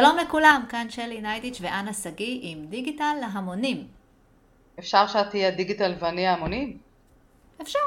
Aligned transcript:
שלום 0.00 0.16
לכולם, 0.16 0.64
כאן 0.68 0.90
שלי 0.90 1.20
ניידיץ' 1.20 1.58
ואנה 1.60 1.92
שגיא 1.92 2.38
עם 2.42 2.66
דיגיטל 2.66 3.14
להמונים. 3.20 3.86
אפשר 4.78 5.06
שאת 5.06 5.30
תהיי 5.30 5.46
הדיגיטל 5.46 5.94
ואני 5.98 6.26
ההמונים? 6.26 6.78
אפשר. 7.62 7.78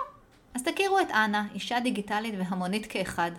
אז 0.56 0.64
תכירו 0.64 1.00
את 1.00 1.12
אנה, 1.12 1.48
אישה 1.54 1.80
דיגיטלית 1.80 2.36
והמונית 2.38 2.86
כאחד. 2.86 3.32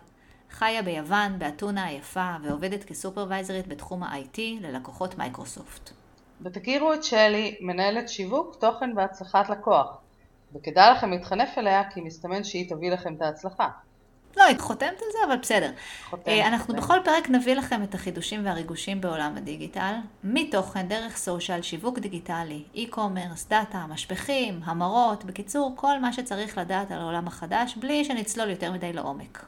חיה 0.50 0.82
ביוון, 0.82 1.38
באתונה 1.38 1.84
היפה, 1.84 2.36
ועובדת 2.42 2.84
כסופרוויזרית 2.84 3.66
בתחום 3.66 4.02
ה-IT 4.02 4.38
ללקוחות 4.60 5.18
מייקרוסופט. 5.18 5.90
ותכירו 6.42 6.92
את 6.92 7.04
שלי, 7.04 7.56
מנהלת 7.60 8.08
שיווק, 8.08 8.56
תוכן 8.60 8.90
והצלחת 8.96 9.50
לקוח. 9.50 9.98
וכדאי 10.54 10.92
לכם 10.96 11.10
להתחנף 11.10 11.58
אליה, 11.58 11.90
כי 11.90 12.00
מסתמן 12.00 12.44
שהיא 12.44 12.70
תביא 12.70 12.90
לכם 12.90 13.14
את 13.14 13.22
ההצלחה. 13.22 13.68
לא, 14.36 14.44
היא 14.44 14.58
חותמת 14.58 15.02
על 15.02 15.08
זה, 15.12 15.18
אבל 15.26 15.36
בסדר. 15.36 15.70
חותמת, 16.10 16.28
אה, 16.28 16.48
אנחנו. 16.48 16.74
בכל 16.74 16.98
פרק 17.04 17.30
נביא 17.30 17.54
לכם 17.54 17.82
את 17.82 17.94
החידושים 17.94 18.46
והריגושים 18.46 19.00
בעולם 19.00 19.36
הדיגיטל, 19.36 19.94
מתוכן, 20.24 20.88
דרך 20.88 21.16
סושיאל, 21.16 21.62
שיווק 21.62 21.98
דיגיטלי, 21.98 22.64
e-commerce, 22.74 23.48
דאטה, 23.48 23.86
משפכים, 23.88 24.60
המרות, 24.64 25.24
בקיצור, 25.24 25.72
כל 25.76 25.98
מה 25.98 26.12
שצריך 26.12 26.58
לדעת 26.58 26.90
על 26.90 27.00
העולם 27.00 27.26
החדש, 27.26 27.76
בלי 27.76 28.04
שנצלול 28.04 28.50
יותר 28.50 28.72
מדי 28.72 28.92
לעומק. 28.92 29.44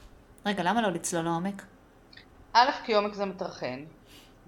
רגע, 0.47 0.63
למה 0.63 0.83
לא 0.83 0.89
לצלול 0.89 1.25
לעומק? 1.25 1.63
א', 2.53 2.71
כי 2.85 2.95
עומק 2.95 3.15
זה 3.15 3.25
מטרחן. 3.25 3.85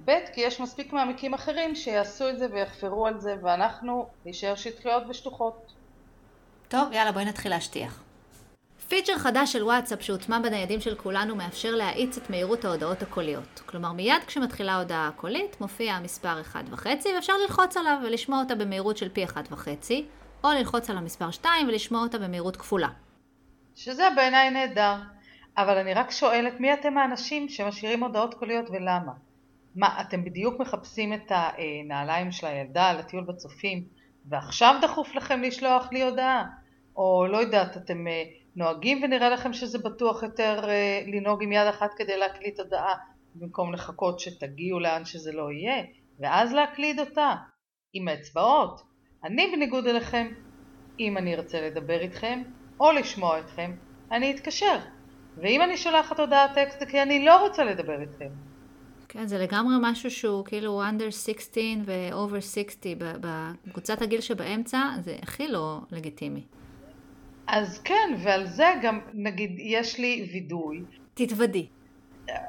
ב', 0.05 0.13
כי 0.35 0.41
יש 0.41 0.61
מספיק 0.61 0.93
מעמיקים 0.93 1.35
אחרים 1.35 1.75
שיעשו 1.75 2.29
את 2.29 2.39
זה 2.39 2.47
ויחפרו 2.53 3.07
על 3.07 3.21
זה, 3.21 3.35
ואנחנו 3.43 4.07
נשאר 4.25 4.55
שטחיות 4.55 5.03
ושטוחות. 5.09 5.73
טוב, 6.69 6.93
יאללה, 6.93 7.13
בואי 7.13 7.25
נתחיל 7.25 7.51
להשטיח. 7.51 8.03
פיצ'ר 8.97 9.19
חדש 9.19 9.53
של 9.53 9.65
וואטסאפ 9.65 10.03
שהוטמע 10.03 10.39
בניידים 10.39 10.81
של 10.81 10.95
כולנו 10.95 11.37
מאפשר 11.37 11.71
להאיץ 11.71 12.19
את 12.19 12.31
מהירות 12.31 12.65
ההודעות 12.65 13.03
הקוליות. 13.03 13.63
כלומר, 13.67 13.93
מיד 13.93 14.23
כשמתחילה 14.27 14.73
ההודעה 14.73 15.09
הקולית, 15.09 15.61
מופיע 15.61 15.95
המספר 15.95 16.43
1.5 16.53 16.87
ואפשר 17.15 17.33
ללחוץ 17.43 17.77
עליו 17.77 17.99
ולשמוע 18.05 18.39
אותה 18.39 18.55
במהירות 18.55 18.97
של 18.97 19.09
פי 19.09 19.25
1.5, 19.25 19.93
או 20.45 20.49
ללחוץ 20.49 20.91
על 20.91 20.97
המספר 20.97 21.31
2 21.31 21.69
ולשמוע 21.69 22.03
אותה 22.03 22.19
במהירות 22.19 22.57
כפולה. 22.57 22.89
שזה 23.75 24.09
בעיניי 24.17 24.51
נהדר. 24.51 24.95
אבל 25.57 25.79
אני 25.79 25.95
רק 25.95 26.11
שואלת, 26.11 26.61
מי 26.61 26.75
אתם 26.75 26.99
האנשים 26.99 27.49
שמשאירים 27.49 28.03
הודעות 28.03 28.35
קוליות 28.35 28.71
ולמה? 28.71 29.13
מה, 29.75 30.01
אתם 30.01 30.25
בדיוק 30.25 30.61
מחפשים 30.61 31.13
את 31.13 31.33
הנעליים 31.33 32.33
של 32.33 32.47
הילדה 32.47 32.93
לטיול 32.93 33.25
בצופים, 33.25 33.85
ועכשיו 34.27 34.75
דחוף 34.83 35.15
לכם 35.15 35.43
לשלוח 35.43 35.89
לי 35.93 36.03
הודעה? 36.03 36.45
או 36.97 37.27
לא 37.31 37.39
יודעת, 37.39 37.77
אתם 37.77 38.07
אה, 38.07 38.23
נוהגים 38.57 39.03
ונראה 39.03 39.29
לכם 39.29 39.53
שזה 39.53 39.79
בטוח 39.79 40.23
יותר 40.23 40.69
אה, 40.69 41.03
לנהוג 41.07 41.43
עם 41.43 41.53
יד 41.53 41.67
אחת 41.67 41.91
כדי 41.97 42.19
להקליט 42.19 42.61
הודעה, 42.61 42.95
במקום 43.35 43.73
לחכות 43.73 44.21
שתגיעו 44.21 44.81
לאן 44.81 45.05
שזה 45.05 45.33
לא 45.33 45.53
יהיה, 45.53 45.85
ואז 46.21 46.53
להקליד 46.53 47.01
אותה, 47.01 47.35
עם 47.93 48.09
האצבעות. 48.09 48.81
אני 49.25 49.47
בניגוד 49.53 49.87
אליכם, 49.87 50.27
אם 51.01 51.17
אני 51.19 51.35
ארצה 51.35 51.61
לדבר 51.61 52.01
איתכם, 52.01 52.43
או 52.81 52.93
לשמוע 52.93 53.39
אתכם, 53.39 53.73
אני 54.13 54.31
אתקשר. 54.31 54.79
ואם 55.37 55.63
אני 55.63 55.77
שולחת 55.77 56.21
הודעת 56.21 56.51
טקסט 56.55 56.81
זה 56.81 56.87
כי 56.87 57.03
אני 57.03 57.25
לא 57.25 57.47
רוצה 57.47 57.65
לדבר 57.65 58.01
איתכם. 58.01 58.29
כן, 59.09 59.27
זה 59.27 59.39
לגמרי 59.39 59.75
משהו 59.81 60.11
שהוא 60.11 60.45
כאילו 60.45 60.83
under 60.83 61.11
16 61.11 61.63
ו-over 61.87 62.41
60, 62.41 62.99
ב- 62.99 63.27
בקבוצת 63.67 64.03
הגיל 64.03 64.21
שבאמצע, 64.21 64.79
זה 65.01 65.17
הכי 65.23 65.49
לא 65.49 65.79
לגיטימי. 65.91 66.43
אז 67.47 67.79
כן, 67.85 68.15
ועל 68.19 68.47
זה 68.47 68.75
גם, 68.83 69.01
נגיד, 69.15 69.57
יש 69.59 69.99
לי 69.99 70.29
וידוי. 70.33 70.83
תתוודי. 71.15 71.67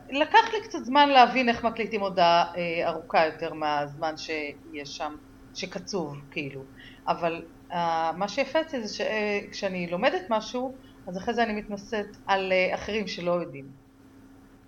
לקח 0.09 0.53
לי 0.53 0.62
קצת 0.63 0.85
זמן 0.85 1.09
להבין 1.09 1.50
איך 1.50 1.63
מקליטים 1.63 2.02
הודעה 2.02 2.53
אה, 2.58 2.90
ארוכה 2.90 3.25
יותר 3.25 3.53
מהזמן 3.53 4.18
שיש 4.18 4.97
שם, 4.97 5.16
שקצוב, 5.56 6.18
כאילו. 6.31 6.62
אבל 7.07 7.46
אה, 7.72 8.12
מה 8.18 8.28
שיפה 8.28 8.62
אצלי 8.62 8.88
זה 8.88 8.96
שכשאני 8.96 9.88
לומדת 9.88 10.22
משהו, 10.30 10.75
אז 11.07 11.18
אחרי 11.18 11.34
זה 11.34 11.44
אני 11.44 11.53
מתנשאת 11.53 12.18
על 12.25 12.52
אה, 12.52 12.75
אחרים 12.75 13.07
שלא 13.07 13.31
יודעים. 13.31 13.66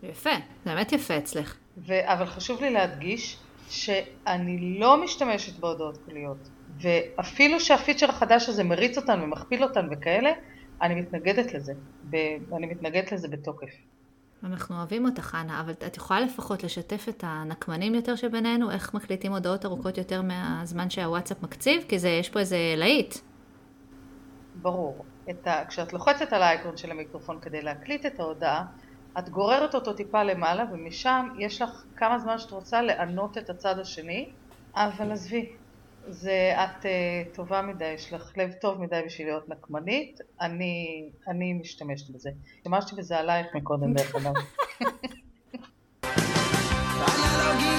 יפה, 0.04 0.30
זה 0.66 0.74
באמת 0.74 0.92
יפה 0.92 1.18
אצלך. 1.18 1.58
ו... 1.78 1.94
אבל 2.04 2.26
חשוב 2.26 2.62
לי 2.62 2.70
להדגיש 2.70 3.38
שאני 3.70 4.80
לא 4.80 5.04
משתמשת 5.04 5.60
בהודעות 5.60 5.98
קוליות. 6.06 6.50
ואפילו 6.82 7.60
שהפיצ'ר 7.60 8.10
החדש 8.10 8.50
הזה 8.50 8.64
מריץ 8.64 8.98
אותן 8.98 9.22
ומכפיל 9.22 9.64
אותן 9.64 9.88
וכאלה, 9.92 10.32
אני 10.82 10.96
מתנגדת 11.02 11.54
לזה. 11.54 11.74
ב... 12.10 12.16
אני 12.54 12.68
מתנגדת 12.68 13.12
לזה 13.12 13.28
בתוקף. 13.28 13.70
אנחנו 14.44 14.76
אוהבים 14.78 15.06
אותך, 15.06 15.38
אנה, 15.42 15.62
אבל 15.62 15.72
את 15.72 15.98
יכולה 15.98 16.20
לפחות 16.20 16.64
לשתף 16.64 17.06
את 17.10 17.24
הנקמנים 17.28 17.96
יותר 17.96 18.16
שבינינו, 18.16 18.72
איך 18.72 18.94
מקליטים 18.94 19.32
הודעות 19.32 19.66
ארוכות 19.66 19.98
יותר 19.98 20.22
מהזמן 20.22 20.90
שהוואטסאפ 20.90 21.44
מקציב? 21.44 21.84
כי 21.88 22.00
זה, 22.00 22.10
יש 22.10 22.30
פה 22.30 22.40
איזה 22.40 22.58
להיט. 22.78 23.16
ברור. 24.56 25.06
את 25.30 25.48
ה... 25.48 25.66
כשאת 25.66 25.94
לוחצת 25.94 26.34
על 26.34 26.42
האייקון 26.42 26.78
של 26.78 26.92
המיקרופון 26.92 27.40
כדי 27.40 27.62
להקליט 27.62 28.06
את 28.06 28.20
ההודעה, 28.20 28.66
את 29.20 29.30
גוררת 29.30 29.76
אותו 29.76 29.94
טיפה 29.94 30.24
למעלה, 30.24 30.66
ומשם 30.72 31.28
יש 31.40 31.62
לך 31.62 31.84
כמה 31.96 32.20
זמן 32.20 32.38
שאת 32.38 32.52
רוצה 32.52 32.82
לענות 32.82 33.38
את 33.38 33.50
הצד 33.50 33.80
השני, 33.80 34.30
אבל 34.76 35.12
עזבי, 35.12 35.50
זה 36.12 36.56
את 36.56 36.86
uh, 36.86 37.36
טובה 37.36 37.62
מדי, 37.62 37.86
יש 37.86 38.14
לך 38.14 38.38
לב 38.38 38.52
טוב 38.62 38.82
מדי 38.82 39.02
בשביל 39.06 39.28
להיות 39.28 39.50
נקמנית, 39.50 40.20
אני, 40.42 41.10
אני 41.28 41.54
משתמשת 41.54 42.10
בזה. 42.10 42.30
השתמשתי 42.58 42.96
בזה 42.96 43.18
עלייך 43.18 43.48
מקודם 43.56 43.94
דרך 43.94 44.16
אגב. 44.16 44.34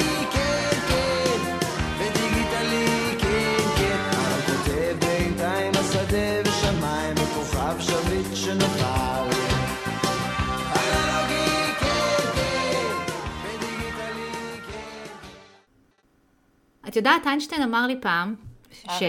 את 16.91 16.97
יודעת, 16.97 17.27
איינשטיין 17.27 17.62
אמר 17.62 17.87
לי 17.87 18.01
פעם, 18.01 18.34
ש... 18.73 19.03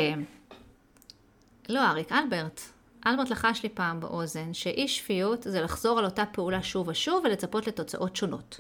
לא, 1.70 1.80
אריק, 1.90 2.12
אלברט. 2.12 2.62
אלברט 3.08 3.30
לחש 3.30 3.64
לי 3.64 3.70
פעם 3.70 4.00
באוזן, 4.00 4.54
שאי 4.54 4.88
שפיות 4.88 5.44
זה 5.44 5.62
לחזור 5.62 6.00
על 6.00 6.06
אותה 6.06 6.26
פעולה 6.26 6.64
שוב 6.64 6.88
ושוב 6.88 7.24
ולצפות 7.26 7.68
לתוצאות 7.68 8.16
שונות. 8.16 8.60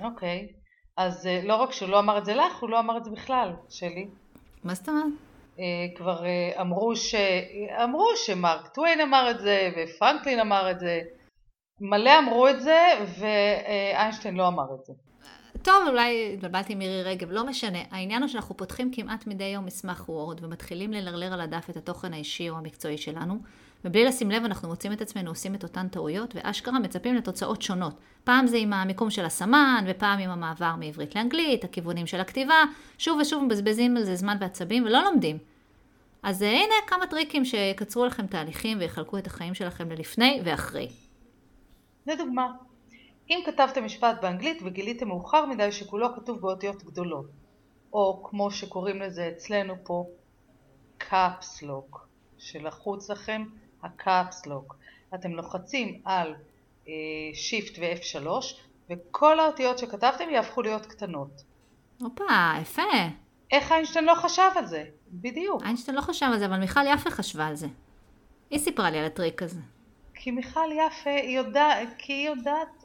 אוקיי, 0.00 0.48
אז 0.96 1.26
uh, 1.26 1.46
לא 1.46 1.54
רק 1.54 1.72
שהוא 1.72 1.88
לא 1.88 1.98
אמר 1.98 2.18
את 2.18 2.24
זה 2.24 2.34
לך, 2.34 2.58
הוא 2.60 2.70
לא 2.70 2.78
אמר 2.78 2.96
את 2.96 3.04
זה 3.04 3.10
בכלל, 3.10 3.52
שלי. 3.68 4.08
מה 4.64 4.74
זאת 4.74 4.88
אומרת? 4.88 5.04
Uh, 5.56 5.60
כבר 5.96 6.22
uh, 6.22 6.60
אמרו, 6.60 6.96
ש... 6.96 7.14
אמרו 7.84 8.06
שמרק 8.16 8.68
טוויין 8.68 9.00
אמר 9.00 9.30
את 9.30 9.40
זה, 9.40 9.70
ופרנקלין 9.76 10.40
אמר 10.40 10.70
את 10.70 10.80
זה. 10.80 11.00
מלא 11.80 12.18
אמרו 12.18 12.48
את 12.48 12.60
זה, 12.60 12.80
ואיינשטיין 13.20 14.36
לא 14.36 14.48
אמר 14.48 14.74
את 14.74 14.84
זה. 14.84 14.92
טוב, 15.66 15.88
אולי 15.88 16.30
התבלבלתי 16.34 16.72
עם 16.72 16.78
מירי 16.78 17.02
רגב, 17.02 17.30
לא 17.30 17.46
משנה. 17.46 17.78
העניין 17.90 18.22
הוא 18.22 18.28
שאנחנו 18.28 18.56
פותחים 18.56 18.90
כמעט 18.92 19.26
מדי 19.26 19.44
יום 19.44 19.66
מסמך 19.66 20.08
וורד 20.08 20.44
ומתחילים 20.44 20.92
ללרלר 20.92 21.32
על 21.32 21.40
הדף 21.40 21.70
את 21.70 21.76
התוכן 21.76 22.12
האישי 22.12 22.50
או 22.50 22.56
המקצועי 22.56 22.98
שלנו, 22.98 23.38
ובלי 23.84 24.04
לשים 24.04 24.30
לב 24.30 24.44
אנחנו 24.44 24.68
מוצאים 24.68 24.92
את 24.92 25.00
עצמנו 25.00 25.30
עושים 25.30 25.54
את 25.54 25.62
אותן 25.62 25.88
טעויות, 25.88 26.34
ואשכרה 26.36 26.78
מצפים 26.78 27.14
לתוצאות 27.14 27.62
שונות. 27.62 27.94
פעם 28.24 28.46
זה 28.46 28.56
עם 28.56 28.72
המיקום 28.72 29.10
של 29.10 29.24
הסמן, 29.24 29.84
ופעם 29.88 30.18
עם 30.18 30.30
המעבר 30.30 30.74
מעברית 30.78 31.16
לאנגלית, 31.16 31.64
הכיוונים 31.64 32.06
של 32.06 32.20
הכתיבה, 32.20 32.62
שוב 32.98 33.18
ושוב 33.20 33.44
מבזבזים 33.44 33.96
על 33.96 34.04
זה 34.04 34.16
זמן 34.16 34.36
ועצבים 34.40 34.84
ולא 34.84 35.04
לומדים. 35.04 35.38
אז 36.22 36.42
אה, 36.42 36.48
הנה 36.48 36.74
כמה 36.86 37.06
טריקים 37.06 37.44
שיקצרו 37.44 38.06
לכם 38.06 38.26
תהליכים 38.26 38.78
ויחלקו 38.80 39.18
את 39.18 39.26
החיים 39.26 39.54
שלכם 39.54 39.90
ללפני 39.90 40.40
ואחרי. 40.44 40.88
לדוגמה, 42.06 42.46
אם 43.30 43.40
כתבתם 43.46 43.84
משפט 43.84 44.16
באנגלית 44.22 44.62
וגיליתם 44.64 45.08
מאוחר 45.08 45.46
מדי 45.46 45.72
שכולו 45.72 46.14
כתוב 46.14 46.40
באותיות 46.40 46.84
גדולות, 46.84 47.26
או 47.92 48.22
כמו 48.24 48.50
שקוראים 48.50 49.00
לזה 49.00 49.28
אצלנו 49.36 49.74
פה, 49.84 50.06
caps 51.00 51.62
lock, 51.62 51.98
שלחוץ 52.38 53.10
לכם 53.10 53.44
lock. 54.46 54.74
אתם 55.14 55.30
לוחצים 55.30 56.00
על 56.04 56.34
אה, 56.88 56.92
Shift 57.34 57.78
ו-F3 57.80 58.28
וכל 58.90 59.40
האותיות 59.40 59.78
שכתבתם 59.78 60.30
יהפכו 60.30 60.62
להיות 60.62 60.86
קטנות. 60.86 61.42
הופה, 62.00 62.24
יפה. 62.62 62.82
איך 63.50 63.72
איינשטיין 63.72 64.04
לא 64.04 64.14
חשב 64.14 64.50
על 64.56 64.66
זה? 64.66 64.84
בדיוק. 65.12 65.62
איינשטיין 65.62 65.96
לא 65.96 66.00
חשב 66.00 66.26
על 66.32 66.38
זה, 66.38 66.46
אבל 66.46 66.58
מיכל 66.58 66.86
יפה 66.86 67.10
חשבה 67.10 67.46
על 67.46 67.54
זה. 67.54 67.66
היא 68.50 68.58
סיפרה 68.58 68.90
לי 68.90 68.98
על 68.98 69.04
הטריק 69.04 69.42
הזה. 69.42 69.60
כי 70.14 70.30
מיכל 70.30 70.72
יפה 70.72 71.10
היא 71.10 71.38
יודעת, 71.38 71.88
כי 71.98 72.12
היא 72.12 72.28
יודעת 72.28 72.84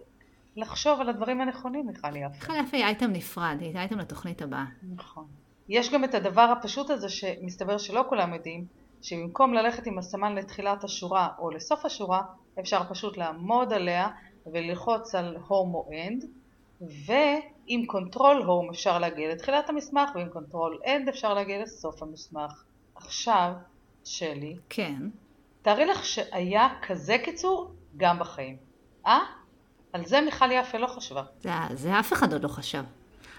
לחשוב 0.56 1.02
על 1.02 1.10
הדברים 1.10 1.42
הנכונים, 1.42 1.88
מיכל 1.88 2.16
יפה. 2.16 2.28
מיכל 2.28 2.54
יפה 2.66 2.78
היא 2.78 2.86
אייטם 2.86 3.12
נפרד, 3.12 3.58
היא 3.60 3.78
אייטם 3.78 4.00
לתוכנית 4.00 4.42
הבאה. 4.42 4.66
נכון. 4.96 5.26
יש 5.70 5.94
גם 5.94 6.04
את 6.04 6.14
הדבר 6.14 6.42
הפשוט 6.42 6.90
הזה 6.90 7.10
שמסתבר 7.10 7.78
שלא 7.78 8.06
כולם 8.10 8.34
יודעים, 8.34 8.66
שבמקום 9.02 9.54
ללכת 9.54 9.88
עם 9.88 9.98
הסמן 9.98 10.36
לתחילת 10.36 10.84
השורה 10.84 11.28
או 11.40 11.52
לסוף 11.52 11.86
השורה, 11.86 12.22
אפשר 12.60 12.82
פשוט 12.90 13.18
לעמוד 13.18 13.74
עליה 13.74 14.08
וללחוץ 14.46 15.16
על 15.16 15.38
home 15.48 15.74
או 15.74 15.90
end, 15.92 16.26
ו... 16.82 17.14
עם 17.74 17.86
control 17.86 18.42
home 18.42 18.70
אפשר 18.70 19.00
להגיע 19.00 19.32
לתחילת 19.32 19.70
המסמך 19.70 20.10
ועם 20.16 20.30
control 20.30 20.80
end 20.88 21.08
אפשר 21.08 21.34
להגיע 21.34 21.64
לסוף 21.64 22.04
המסמך. 22.04 22.64
עכשיו, 22.96 23.54
שלי, 24.06 24.56
כן. 24.70 25.10
תארי 25.62 25.86
לך 25.86 26.06
שהיה 26.06 26.68
כזה 26.82 27.18
קיצור 27.24 27.72
גם 27.98 28.20
בחיים. 28.20 28.58
אה? 29.06 29.20
על 29.94 30.06
זה 30.06 30.22
מיכל 30.22 30.52
יפה 30.52 30.78
לא 30.78 30.88
חשבה. 30.88 31.24
זה, 31.42 31.50
זה 31.74 32.00
אף 32.00 32.14
אחד 32.14 32.34
עוד 32.34 32.44
לא 32.44 32.48
חשב. 32.48 32.84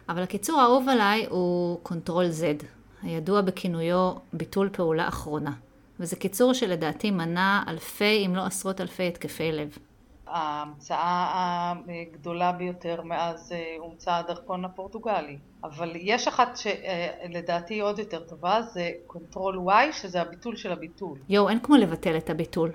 אבל 0.09 0.23
הקיצור 0.23 0.61
האהוב 0.61 0.89
עליי 0.89 1.27
הוא 1.31 1.79
control 1.83 2.25
Z, 2.25 2.65
הידוע 3.03 3.41
בכינויו 3.41 4.13
ביטול 4.33 4.69
פעולה 4.73 5.09
אחרונה. 5.09 5.53
וזה 6.01 6.17
קיצור 6.17 6.53
שלדעתי 6.53 7.11
מנע 7.11 7.63
אלפי 7.69 8.27
אם 8.27 8.37
לא 8.37 8.43
עשרות 8.45 8.81
אלפי 8.81 9.09
התקפי 9.09 9.53
לב. 9.53 9.79
ההמצאה 10.27 11.73
הגדולה 11.89 12.53
ביותר 12.53 13.03
מאז 13.03 13.53
אה, 13.53 13.77
הומצא 13.79 14.13
הדרכון 14.13 14.65
הפורטוגלי. 14.65 15.39
אבל 15.65 15.93
יש 15.95 16.29
אחת 16.29 16.57
שלדעתי 16.57 17.81
עוד 17.81 17.99
יותר 17.99 18.21
טובה, 18.21 18.63
זה 18.63 18.91
control 19.07 19.59
Y, 19.69 19.93
שזה 19.93 20.21
הביטול 20.21 20.57
של 20.57 20.73
הביטול. 20.73 21.19
יואו, 21.29 21.49
אין 21.49 21.59
כמו 21.61 21.77
לבטל 21.77 22.17
את 22.17 22.31
הביטול. 22.31 22.71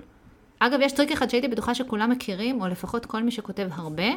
אגב, 0.58 0.78
יש 0.82 0.92
טריק 0.92 1.12
אחד 1.12 1.30
שהייתי 1.30 1.48
בטוחה 1.48 1.74
שכולם 1.74 2.10
מכירים, 2.10 2.60
או 2.60 2.68
לפחות 2.68 3.06
כל 3.06 3.22
מי 3.22 3.30
שכותב 3.30 3.68
הרבה, 3.72 4.08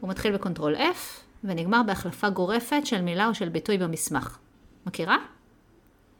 הוא 0.00 0.10
מתחיל 0.10 0.34
ב 0.34 0.39
control 0.39 0.76
F, 0.76 1.20
ונגמר 1.44 1.82
בהחלפה 1.86 2.30
גורפת 2.30 2.86
של 2.86 3.02
מילה 3.02 3.26
או 3.28 3.34
של 3.34 3.48
ביטוי 3.48 3.78
במסמך. 3.78 4.38
מכירה? 4.86 5.16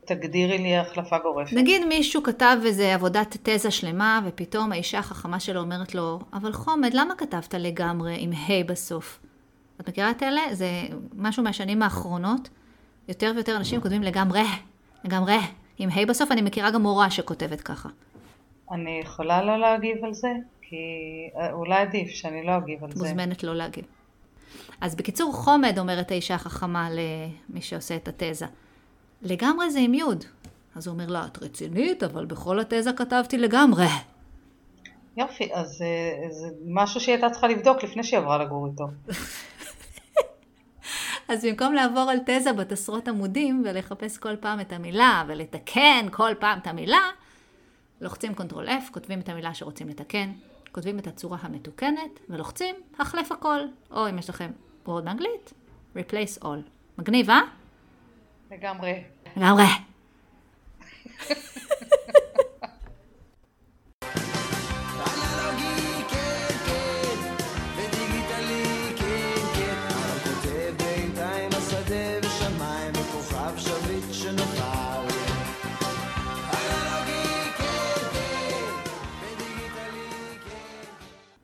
תגדירי 0.04 0.58
לי 0.58 0.76
החלפה 0.76 1.18
גורפת. 1.18 1.52
נגיד 1.52 1.84
מישהו 1.84 2.22
כתב 2.22 2.56
איזה 2.64 2.94
עבודת 2.94 3.36
תזה 3.42 3.70
שלמה, 3.70 4.20
ופתאום 4.26 4.72
האישה 4.72 4.98
החכמה 4.98 5.40
שלו 5.40 5.60
אומרת 5.60 5.94
לו, 5.94 6.18
אבל 6.32 6.52
חומד, 6.52 6.94
למה 6.94 7.14
כתבת 7.14 7.54
לגמרי 7.54 8.16
עם 8.18 8.32
ה' 8.32 8.64
בסוף? 8.66 9.20
את 9.80 9.88
מכירה 9.88 10.10
את 10.10 10.22
אלה? 10.22 10.40
זה 10.52 10.66
משהו 11.16 11.42
מהשנים 11.42 11.82
האחרונות. 11.82 12.48
יותר 13.08 13.32
ויותר 13.34 13.56
אנשים 13.56 13.80
כותבים 13.80 14.02
לגמרי, 14.02 14.42
לגמרי, 15.04 15.38
עם 15.78 15.90
ה' 15.90 16.06
בסוף. 16.06 16.32
אני 16.32 16.42
מכירה 16.42 16.70
גם 16.70 16.82
מורה 16.82 17.10
שכותבת 17.10 17.60
ככה. 17.60 17.88
אני 18.70 19.00
יכולה 19.02 19.42
לא 19.42 19.58
להגיב 19.58 20.04
על 20.04 20.14
זה? 20.14 20.28
כי 20.62 20.76
אה, 21.36 21.52
אולי 21.52 21.80
עדיף 21.80 22.08
שאני 22.08 22.46
לא 22.46 22.56
אגיב 22.56 22.84
על 22.84 22.92
זה. 22.92 23.04
מוזמנת 23.04 23.42
לא 23.42 23.54
להגיב. 23.54 23.84
אז 24.80 24.94
בקיצור, 24.94 25.32
חומד 25.32 25.78
אומרת 25.78 26.10
האישה 26.10 26.34
החכמה 26.34 26.88
למי 26.90 27.60
שעושה 27.60 27.96
את 27.96 28.08
התזה. 28.08 28.46
לגמרי 29.22 29.70
זה 29.70 29.78
עם 29.78 29.94
יוד. 29.94 30.24
אז 30.76 30.86
הוא 30.86 30.94
אומר 30.94 31.06
לה, 31.06 31.26
את 31.26 31.42
רצינית, 31.42 32.02
אבל 32.02 32.26
בכל 32.26 32.60
התזה 32.60 32.92
כתבתי 32.92 33.38
לגמרי. 33.38 33.86
יופי, 35.16 35.48
אז 35.54 35.82
אה, 35.82 36.30
זה 36.30 36.48
משהו 36.66 37.00
שהיא 37.00 37.14
הייתה 37.14 37.30
צריכה 37.30 37.48
לבדוק 37.48 37.84
לפני 37.84 38.04
שהיא 38.04 38.20
עברה 38.20 38.38
לגור 38.38 38.66
איתו. 38.66 38.86
אז 41.28 41.44
במקום 41.44 41.74
לעבור 41.74 42.10
על 42.10 42.18
תזה 42.26 42.52
בת 42.52 42.72
עשרות 42.72 43.08
עמודים 43.08 43.62
ולחפש 43.64 44.18
כל 44.18 44.36
פעם 44.36 44.60
את 44.60 44.72
המילה 44.72 45.24
ולתקן 45.28 46.06
כל 46.10 46.32
פעם 46.38 46.58
את 46.58 46.66
המילה, 46.66 47.10
לוחצים 48.00 48.34
control 48.34 48.68
F, 48.68 48.92
כותבים 48.92 49.20
את 49.20 49.28
המילה 49.28 49.54
שרוצים 49.54 49.88
לתקן, 49.88 50.32
כותבים 50.72 50.98
את 50.98 51.06
הצורה 51.06 51.38
המתוקנת 51.40 52.20
ולוחצים 52.28 52.74
החלף 52.98 53.32
הכל, 53.32 53.60
או 53.90 54.08
אם 54.08 54.18
יש 54.18 54.30
לכם 54.30 54.50
Word 54.86 55.04
באנגלית, 55.04 55.52
replace 55.96 56.42
all. 56.42 56.46
מגניב, 56.98 57.30
אה? 57.30 57.40
לגמרי. 58.50 59.02
לגמרי. 59.36 59.64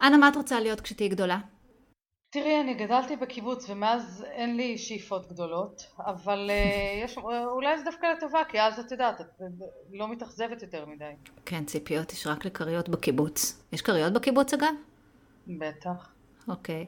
אנה, 0.04 0.16
מה 0.16 0.28
את 0.28 0.36
רוצה 0.36 0.60
להיות 0.60 0.80
כשתהיי 0.80 1.08
גדולה? 1.08 1.38
תראי, 2.30 2.60
אני 2.60 2.74
גדלתי 2.74 3.16
בקיבוץ 3.16 3.70
ומאז 3.70 4.24
אין 4.30 4.56
לי 4.56 4.78
שאיפות 4.78 5.28
גדולות, 5.28 5.82
אבל 5.98 6.50
אה, 6.50 7.00
יש, 7.04 7.18
אולי 7.52 7.78
זה 7.78 7.84
דווקא 7.84 8.06
לטובה, 8.06 8.42
כי 8.48 8.60
אז 8.60 8.78
את 8.80 8.92
יודעת, 8.92 9.20
את 9.20 9.26
לא 9.92 10.08
מתאכזבת 10.08 10.62
יותר 10.62 10.86
מדי. 10.86 11.12
כן, 11.44 11.64
ציפיות 11.64 12.12
יש 12.12 12.26
רק 12.26 12.44
לכריות 12.44 12.88
בקיבוץ. 12.88 13.62
יש 13.72 13.82
כריות 13.82 14.12
בקיבוץ 14.12 14.54
אגב? 14.54 14.74
בטח. 15.46 16.12
אוקיי. 16.48 16.86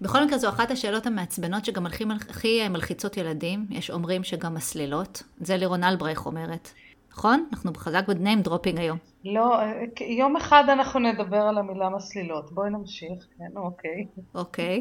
בכל 0.00 0.24
מקרה 0.24 0.38
זו 0.38 0.48
אחת 0.48 0.70
השאלות 0.70 1.06
המעצבנות 1.06 1.64
שגם 1.64 1.86
הכי, 1.86 2.04
הכי 2.28 2.68
מלחיצות 2.68 3.16
ילדים. 3.16 3.66
יש 3.70 3.90
אומרים 3.90 4.24
שגם 4.24 4.54
מסלילות. 4.54 5.22
זה 5.40 5.56
לירון 5.56 5.84
אלברייך 5.84 6.26
אומרת. 6.26 6.70
נכון? 7.10 7.46
אנחנו 7.52 7.72
חזק 7.76 8.08
ב 8.08 8.15
name 8.15 8.42
dropping 8.42 8.78
היום. 8.78 8.98
לא, 9.24 9.60
אה, 9.60 9.82
יום 10.06 10.36
אחד 10.36 10.64
אנחנו 10.68 11.00
נדבר 11.00 11.40
על 11.40 11.58
המילה 11.58 11.88
מסלילות. 11.88 12.52
בואי 12.52 12.70
נמשיך, 12.70 13.26
כן, 13.38 13.56
אוקיי. 13.56 14.06
אוקיי. 14.34 14.80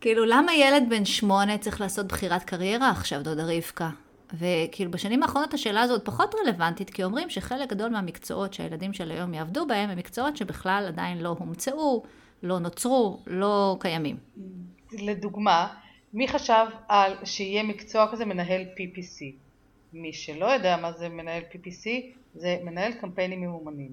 כאילו, 0.00 0.24
למה 0.24 0.54
ילד 0.54 0.82
בן 0.88 1.04
שמונה 1.04 1.58
צריך 1.58 1.80
לעשות 1.80 2.06
בחירת 2.06 2.44
קריירה 2.44 2.90
עכשיו, 2.90 3.22
דודה 3.22 3.42
רבקה? 3.56 3.90
וכאילו, 4.34 4.90
בשנים 4.90 5.22
האחרונות 5.22 5.54
השאלה 5.54 5.80
הזאת 5.80 6.04
פחות 6.04 6.34
רלוונטית, 6.34 6.90
כי 6.90 7.04
אומרים 7.04 7.30
שחלק 7.30 7.70
גדול 7.70 7.88
מהמקצועות 7.88 8.54
שהילדים 8.54 8.92
של 8.92 9.10
היום 9.10 9.34
יעבדו 9.34 9.66
בהם, 9.66 9.90
הם 9.90 9.98
מקצועות 9.98 10.36
שבכלל 10.36 10.84
עדיין 10.88 11.18
לא 11.18 11.36
הומצאו, 11.38 12.02
לא 12.42 12.58
נוצרו, 12.58 13.18
לא 13.26 13.76
קיימים. 13.80 14.16
לדוגמה, 14.92 15.68
מי 16.14 16.28
חשב 16.28 16.66
על 16.88 17.12
שיהיה 17.24 17.62
מקצוע 17.62 18.12
כזה 18.12 18.24
מנהל 18.24 18.62
PPC? 18.62 19.41
מי 19.92 20.12
שלא 20.12 20.46
יודע 20.46 20.76
מה 20.76 20.92
זה 20.92 21.08
מנהל 21.08 21.42
PPC, 21.52 21.88
זה 22.34 22.58
מנהל 22.62 22.92
קמפיינים 22.92 23.40
ממומנים. 23.40 23.90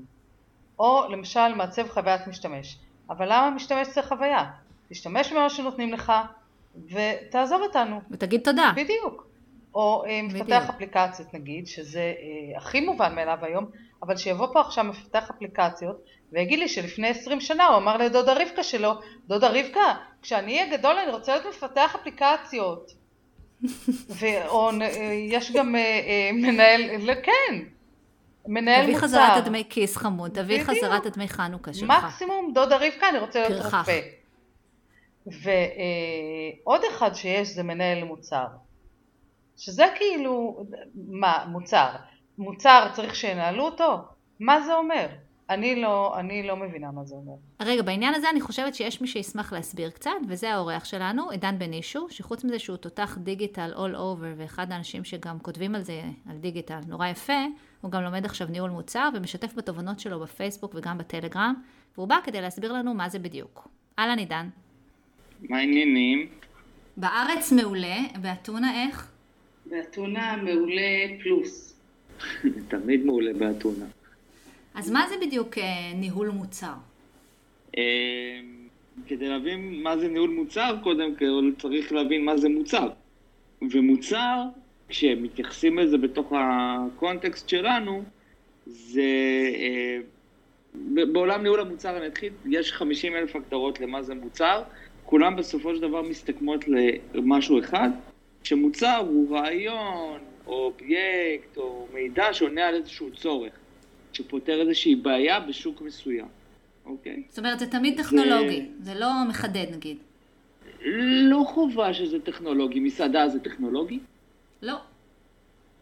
או 0.80 1.04
למשל 1.10 1.56
מעצב 1.56 1.88
חוויית 1.88 2.28
משתמש. 2.28 2.78
אבל 3.10 3.26
למה 3.26 3.50
משתמש 3.50 3.88
צריך 3.88 4.08
חוויה? 4.08 4.52
תשתמש 4.90 5.34
במה 5.34 5.50
שנותנים 5.50 5.94
לך 5.94 6.14
ותעזוב 6.92 7.62
אותנו. 7.62 8.02
ותגיד 8.12 8.42
תודה. 8.44 8.72
בדיוק. 8.76 9.28
או 9.76 10.04
אה, 10.06 10.22
מפתח. 10.24 10.70
אפליקציות 10.70 11.34
נגיד, 11.34 11.68
שזה 11.68 12.00
אה, 12.00 12.58
הכי 12.58 12.80
מובן 12.80 13.16
מאליו 13.16 13.38
היום, 13.42 13.66
אבל 14.04 14.18
שיבוא 14.18 14.48
פה 14.54 14.62
עכשיו 14.62 14.84
מפתח 14.84 15.30
אפליקציות 15.30 16.02
ויגיד 16.32 16.60
לי 16.60 16.68
שלפני 16.68 17.08
20 17.08 17.42
שנה 17.42 17.66
הוא 17.66 17.78
אמר 17.78 17.98
לדודה 17.98 18.34
רבקה 18.34 18.64
שלו, 18.64 18.92
דודה 19.28 19.50
רבקה, 19.50 19.96
כשאני 20.22 20.60
אהיה 20.60 20.78
גדול 20.78 20.96
אני 20.98 21.12
רוצה 21.12 21.32
להיות 21.32 21.46
מפתח 21.56 21.96
אפליקציות. 21.96 22.92
ו- 24.10 24.48
או 24.48 24.72
נ- 24.72 24.82
אה, 24.82 24.88
יש 25.30 25.52
גם 25.52 25.76
אה, 25.76 25.80
אה, 25.82 26.30
מנהל, 26.34 26.82
לא, 27.02 27.14
כן, 27.24 27.56
מנהל 28.48 28.84
תביא 28.84 28.94
מוצר. 28.94 29.08
חזרה 29.08 29.38
את 29.38 29.44
הדמי 29.44 29.64
כיס 29.70 29.98
חמוד, 29.98 30.32
תביא. 30.32 30.64
חזרה 30.64 30.98
את 30.98 31.06
הדמי 31.06 31.28
חנוכה 31.30 31.74
שלך. 31.74 31.90
מקסימום 31.90 32.52
דודה 32.54 32.76
רבקה 32.78 33.10
אני 33.10 33.18
רוצה 33.18 33.50
להיות. 33.50 33.66
רופא. 33.66 34.00
ועוד 36.66 36.82
אחד 36.92 37.14
שיש 37.14 37.48
זה 37.48 37.64
מנהל 37.64 38.04
מוצר. 38.04 38.46
שזה 39.58 39.86
כאילו, 39.96 40.66
מה, 41.08 41.46
מוצר. 41.48 41.90
מוצר 42.38 42.88
צריך 42.94 43.16
שינהלו 43.16 43.64
אותו? 43.66 43.98
מה 44.40 44.62
זה 44.62 44.74
אומר? 44.74 45.08
אני 45.50 45.82
לא, 45.82 46.20
אני 46.20 46.44
לא 46.44 46.56
מבינה 46.56 46.92
מה 46.92 47.06
זה 47.06 47.16
אומר. 47.16 47.34
רגע, 47.60 47.82
בעניין 47.82 48.14
הזה 48.14 48.30
אני 48.30 48.42
חושבת 48.42 48.76
שיש 48.76 49.02
מי 49.02 49.08
שישמח 49.08 49.54
להסביר 49.54 49.90
קצת, 49.90 50.12
וזה 50.28 50.54
האורח 50.54 50.86
שלנו, 50.86 51.30
עידן 51.30 51.60
בנישו, 51.60 52.08
שחוץ 52.10 52.44
מזה 52.44 52.60
שהוא 52.60 52.78
תותח 52.78 53.18
דיגיטל 53.22 53.74
all 53.76 53.96
over, 53.96 54.38
ואחד 54.38 54.72
האנשים 54.72 55.04
שגם 55.04 55.40
כותבים 55.40 55.76
על 55.76 55.82
זה, 55.82 56.02
על 56.30 56.38
דיגיטל, 56.38 56.80
נורא 56.88 57.08
יפה, 57.08 57.46
הוא 57.82 57.92
גם 57.92 58.04
לומד 58.04 58.26
עכשיו 58.26 58.48
ניהול 58.48 58.70
מוצר, 58.70 59.10
ומשתף 59.16 59.54
בתובנות 59.56 60.00
שלו 60.00 60.20
בפייסבוק 60.20 60.76
וגם 60.76 60.98
בטלגרם, 60.98 61.54
והוא 61.98 62.08
בא 62.08 62.20
כדי 62.24 62.42
להסביר 62.42 62.74
לנו 62.74 62.94
מה 62.94 63.10
זה 63.10 63.20
בדיוק. 63.20 63.68
אהלן 64.00 64.18
עידן. 64.18 64.50
מה 65.50 65.58
העניינים? 65.58 66.28
בארץ 66.98 67.52
מעולה, 67.52 67.98
באתונה 68.22 68.84
איך? 68.84 69.12
באתונה 69.66 70.38
מעולה 70.38 70.82
פלוס. 71.24 71.80
תמיד 72.72 73.06
מעולה 73.06 73.34
באתונה. 73.34 73.86
אז 74.74 74.92
מה 74.92 75.08
זה 75.10 75.16
בדיוק 75.22 75.58
אה, 75.58 75.94
ניהול 75.96 76.30
מוצר? 76.30 76.74
אה, 77.78 78.40
כדי 79.08 79.28
להבין 79.28 79.84
מה 79.84 79.98
זה 79.98 80.08
ניהול 80.08 80.30
מוצר, 80.30 80.76
קודם 80.84 81.16
כל 81.16 81.52
צריך 81.58 81.94
להבין 81.94 82.26
מה 82.26 82.38
זה 82.38 82.50
מוצר. 82.50 82.90
ומוצר, 83.72 84.44
כשמתייחסים 84.90 85.80
לזה 85.80 85.98
בתוך 85.98 86.34
הקונטקסט 86.36 87.50
שלנו, 87.50 88.04
זה... 88.66 89.02
אה, 89.56 89.98
בעולם 91.14 91.42
ניהול 91.42 91.60
המוצר, 91.60 91.98
אני 91.98 92.08
אתחיל, 92.08 92.34
יש 92.46 92.74
50 92.74 93.16
אלף 93.16 93.36
הגדרות 93.36 93.80
למה 93.80 94.02
זה 94.02 94.16
מוצר, 94.16 94.64
כולם 95.06 95.36
בסופו 95.36 95.76
של 95.76 95.82
דבר 95.82 96.02
מסתכמות 96.02 96.66
למשהו 97.14 97.60
אחד, 97.60 97.90
שמוצר 98.44 98.98
הוא 99.08 99.38
רעיון, 99.38 100.20
או 100.48 100.66
אובייקט, 100.66 101.58
או 101.58 101.88
מידע 101.94 102.34
שעונה 102.34 102.68
על 102.68 102.76
איזשהו 102.76 103.12
צורך, 103.12 103.54
שפותר 104.20 104.62
איזושהי 104.62 104.96
בעיה 104.96 105.40
בשוק 105.40 105.82
מסוים, 105.82 106.28
אוקיי? 106.86 107.24
זאת 107.30 107.40
אומרת, 107.40 107.60
זה 107.60 107.68
תמיד 107.68 107.98
טכנולוגי, 107.98 108.66
זה 108.80 108.94
לא 109.00 109.10
מחדד 109.30 109.66
נגיד. 109.72 109.98
לא 111.32 111.44
חובה 111.48 111.94
שזה 111.94 112.20
טכנולוגי. 112.20 112.80
מסעדה 112.80 113.28
זה 113.30 113.40
טכנולוגי? 113.40 114.00
לא. 114.62 114.76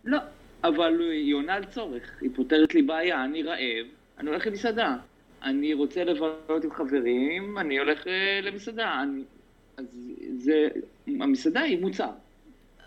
לא. 0.06 0.18
אבל 0.64 1.02
היא 1.12 1.36
עונה 1.36 1.54
על 1.54 1.66
צורך, 1.66 2.22
היא 2.22 2.30
פותרת 2.36 2.76
לי 2.76 2.82
בעיה, 2.82 3.24
אני 3.26 3.44
רעב, 3.44 3.86
אני 4.18 4.30
הולך 4.30 4.48
למסעדה. 4.48 4.96
אני 5.44 5.74
רוצה 5.74 6.04
לבלות 6.04 6.64
עם 6.64 6.72
חברים, 6.72 7.58
אני 7.58 7.80
הולך 7.80 8.08
אה, 8.08 8.40
למסעדה. 8.44 9.02
אני... 9.04 9.22
אז 9.78 10.00
זה... 10.38 10.68
המסעדה 11.08 11.62
היא 11.62 11.80
מוצר. 11.82 12.10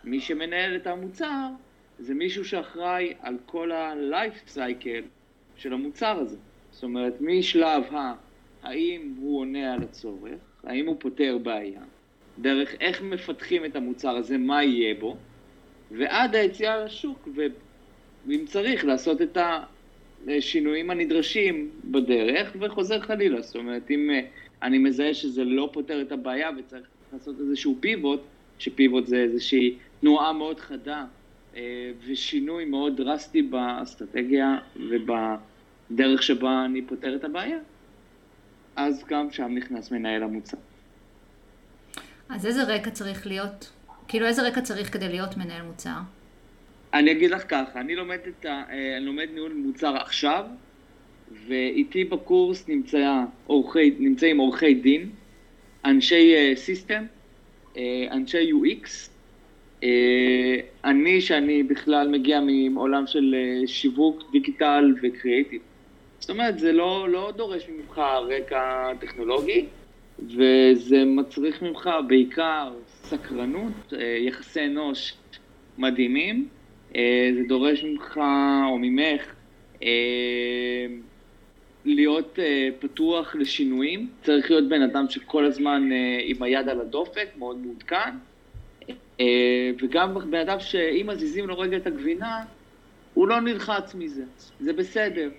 מי 0.04 0.20
שמנהל 0.20 0.76
את 0.76 0.86
המוצר 0.86 1.46
זה 1.98 2.14
מישהו 2.14 2.44
שאחראי 2.44 3.14
על 3.20 3.36
כל 3.46 3.72
ה-life 3.72 4.56
cycle 4.56 5.04
של 5.60 5.72
המוצר 5.72 6.18
הזה. 6.18 6.36
זאת 6.70 6.82
אומרת, 6.82 7.20
משלב 7.20 7.94
ה... 7.94 8.14
האם 8.62 9.14
הוא 9.20 9.40
עונה 9.40 9.74
על 9.74 9.82
הצורך, 9.82 10.38
האם 10.64 10.86
הוא 10.86 10.96
פותר 10.98 11.38
בעיה, 11.42 11.80
דרך 12.38 12.74
איך 12.80 13.02
מפתחים 13.02 13.64
את 13.64 13.76
המוצר 13.76 14.16
הזה, 14.16 14.38
מה 14.38 14.64
יהיה 14.64 14.94
בו, 14.94 15.16
ועד 15.90 16.34
היציאה 16.34 16.84
לשוק, 16.84 17.28
ואם 18.26 18.44
צריך, 18.46 18.84
לעשות 18.84 19.22
את 19.22 19.38
השינויים 20.28 20.90
הנדרשים 20.90 21.70
בדרך, 21.84 22.56
וחוזר 22.60 23.00
חלילה. 23.00 23.40
זאת 23.40 23.56
אומרת, 23.56 23.90
אם 23.90 24.10
אה, 24.10 24.20
אני 24.62 24.78
מזהה 24.78 25.14
שזה 25.14 25.44
לא 25.44 25.70
פותר 25.72 26.02
את 26.02 26.12
הבעיה 26.12 26.50
וצריך 26.58 26.86
לעשות 27.12 27.40
איזשהו 27.40 27.76
פיבוט, 27.80 28.20
שפיבוט 28.58 29.06
זה 29.06 29.16
איזושהי 29.16 29.76
תנועה 30.00 30.32
מאוד 30.32 30.60
חדה 30.60 31.04
אה, 31.56 31.92
ושינוי 32.06 32.64
מאוד 32.64 32.96
דרסטי 32.96 33.42
באסטרטגיה 33.42 34.58
ובדרך 35.90 36.22
שבה 36.22 36.64
אני 36.64 36.82
פותר 36.82 37.16
את 37.16 37.24
הבעיה, 37.24 37.58
אז 38.76 39.04
גם 39.08 39.30
שם 39.30 39.54
נכנס 39.54 39.90
מנהל 39.90 40.22
המוצר. 40.22 40.56
אז 42.28 42.46
איזה 42.46 42.62
רקע 42.62 42.90
צריך 42.90 43.26
להיות? 43.26 43.72
כאילו, 44.08 44.26
איזה 44.26 44.42
רקע 44.42 44.60
צריך 44.60 44.92
כדי 44.92 45.08
להיות 45.08 45.36
מנהל 45.36 45.62
מוצר? 45.62 45.98
אני 46.94 47.12
אגיד 47.12 47.30
לך 47.30 47.42
ככה, 47.48 47.80
אני 47.80 47.96
לומד, 47.96 48.18
את 48.28 48.44
ה, 48.44 48.48
אה, 48.48 48.96
אני 48.96 49.06
לומד 49.06 49.28
ניהול 49.34 49.52
מוצר 49.52 49.96
עכשיו, 49.96 50.44
ואיתי 51.46 52.04
בקורס 52.04 52.68
נמצא 52.68 53.22
עורכי, 53.46 53.94
נמצאים 53.98 54.38
עורכי 54.38 54.74
דין, 54.74 55.10
אנשי 55.84 56.34
סיסטם, 56.56 57.04
אנשי 58.10 58.50
UX. 58.52 59.10
אה, 59.82 60.56
אני, 60.84 61.20
שאני 61.20 61.62
בכלל 61.62 62.08
מגיע 62.08 62.40
מעולם 62.70 63.06
של 63.06 63.34
אה, 63.34 63.66
שיווק, 63.66 64.22
דיגיטל 64.32 64.94
וקריאיטיב. 65.02 65.60
זאת 66.30 66.38
אומרת, 66.38 66.58
זה 66.58 66.72
לא, 66.72 67.08
לא 67.08 67.32
דורש 67.36 67.68
ממך 67.68 67.98
רקע 68.28 68.92
טכנולוגי, 69.00 69.66
וזה 70.26 71.04
מצריך 71.04 71.62
ממך 71.62 71.90
בעיקר 72.08 72.72
סקרנות, 72.86 73.92
אה, 73.92 74.16
יחסי 74.20 74.64
אנוש 74.64 75.14
מדהימים. 75.78 76.48
אה, 76.96 77.30
זה 77.34 77.40
דורש 77.48 77.84
ממך 77.84 78.20
או 78.70 78.78
ממך 78.78 79.34
אה, 79.82 79.88
להיות 81.84 82.38
פתוח 82.78 83.34
לשינויים. 83.34 84.08
צריך 84.22 84.50
להיות 84.50 84.68
בן 84.68 84.82
אדם 84.82 85.04
שכל 85.08 85.44
הזמן 85.44 85.88
עם 86.24 86.42
היד 86.42 86.68
על 86.68 86.80
הדופק, 86.80 87.28
מאוד 87.38 87.58
מעודכן. 87.58 88.10
וגם 89.82 90.14
בן 90.30 90.40
אדם 90.40 90.60
שאם 90.60 91.06
מזיזים 91.06 91.48
לו 91.48 91.58
רגע 91.58 91.76
את 91.76 91.86
הגבינה, 91.86 92.44
הוא 93.14 93.28
לא 93.28 93.40
נלחץ 93.40 93.94
מזה, 93.94 94.24
זה 94.60 94.72
בסדר. 94.72 95.30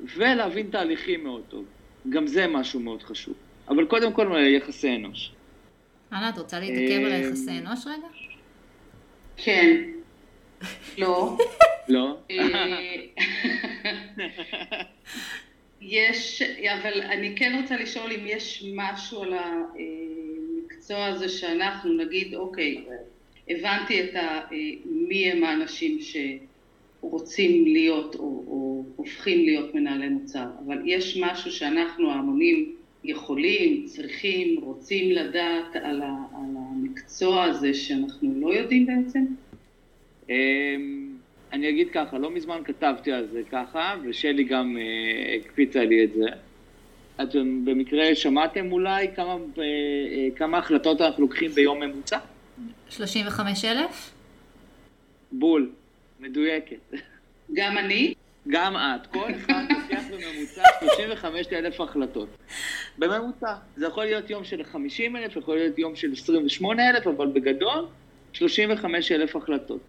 ולהבין 0.00 0.70
תהליכים 0.70 1.24
מאוד 1.24 1.42
טוב. 1.48 1.64
גם 2.08 2.26
זה 2.26 2.46
משהו 2.46 2.80
מאוד 2.80 3.02
חשוב. 3.02 3.34
אבל 3.68 3.84
קודם 3.84 4.12
כל 4.12 4.36
יחסי 4.56 4.96
אנוש. 4.96 5.32
אנה, 6.12 6.28
את 6.28 6.38
רוצה 6.38 6.60
להתעכב 6.60 7.04
על 7.04 7.12
היחסי 7.12 7.50
אנוש 7.50 7.86
רגע? 7.86 8.06
כן. 9.36 9.82
לא. 10.98 11.36
לא? 11.88 12.16
אה, 12.30 12.78
יש, 15.80 16.42
אבל 16.42 17.02
אני 17.02 17.34
כן 17.36 17.58
רוצה 17.62 17.76
לשאול 17.76 18.12
אם 18.12 18.26
יש 18.26 18.64
משהו 18.74 19.22
על 19.22 19.32
המקצוע 19.32 21.06
הזה 21.06 21.28
שאנחנו 21.28 21.92
נגיד, 21.92 22.34
אוקיי, 22.34 22.84
הבנתי 23.48 24.04
את 24.04 24.14
ה, 24.16 24.40
מי 24.84 25.30
הם 25.30 25.44
האנשים 25.44 26.00
שרוצים 27.10 27.64
להיות 27.64 28.14
או, 28.14 28.44
או 28.46 28.84
הופכים 28.96 29.44
להיות 29.44 29.74
מנהלי 29.74 30.08
מוצר, 30.08 30.46
אבל 30.66 30.82
יש 30.84 31.18
משהו 31.20 31.52
שאנחנו 31.52 32.10
ההמונים 32.10 32.74
יכולים, 33.04 33.84
צריכים, 33.86 34.60
רוצים 34.60 35.10
לדעת 35.10 35.76
על, 35.76 36.02
ה, 36.02 36.14
על 36.34 36.56
המקצוע 36.56 37.44
הזה 37.44 37.74
שאנחנו 37.74 38.40
לא 38.40 38.54
יודעים 38.54 38.86
בעצם? 38.86 39.24
אמ, 40.28 41.14
אני 41.52 41.68
אגיד 41.68 41.88
ככה, 41.92 42.18
לא 42.18 42.30
מזמן 42.30 42.60
כתבתי 42.64 43.12
על 43.12 43.26
זה 43.32 43.42
ככה, 43.50 43.94
ושלי 44.04 44.44
גם 44.44 44.76
אה, 44.76 45.36
הקפיצה 45.36 45.84
לי 45.84 46.04
את 46.04 46.12
זה. 46.12 46.26
אתם 47.22 47.64
במקרה 47.64 48.14
שמעתם 48.14 48.72
אולי 48.72 49.08
כמה, 49.16 49.32
אה, 49.32 49.62
אה, 49.62 50.28
כמה 50.36 50.58
החלטות 50.58 51.00
אנחנו 51.00 51.22
לוקחים 51.22 51.50
ביום 51.50 51.80
ממוצע? 51.80 52.18
35 52.88 53.64
אלף? 53.64 54.10
בול, 55.32 55.70
מדויקת. 56.24 56.94
גם 57.54 57.78
אני? 57.78 58.14
גם 58.48 58.76
את, 58.76 59.06
כל 59.06 59.30
אחד 59.34 59.64
לוקח 59.70 60.02
בממוצע 60.10 60.62
35 60.80 61.46
אלף 61.52 61.80
החלטות. 61.80 62.28
בממוצע. 62.98 63.54
זה 63.76 63.86
יכול 63.86 64.04
להיות 64.04 64.30
יום 64.30 64.44
של 64.44 64.64
50 64.64 65.16
אלף, 65.16 65.36
יכול 65.36 65.56
להיות 65.56 65.78
יום 65.78 65.96
של 65.96 66.12
28 66.12 66.90
אלף, 66.90 67.06
אבל 67.06 67.26
בגדול, 67.26 67.86
35 68.32 69.12
אלף 69.12 69.36
החלטות. 69.36 69.80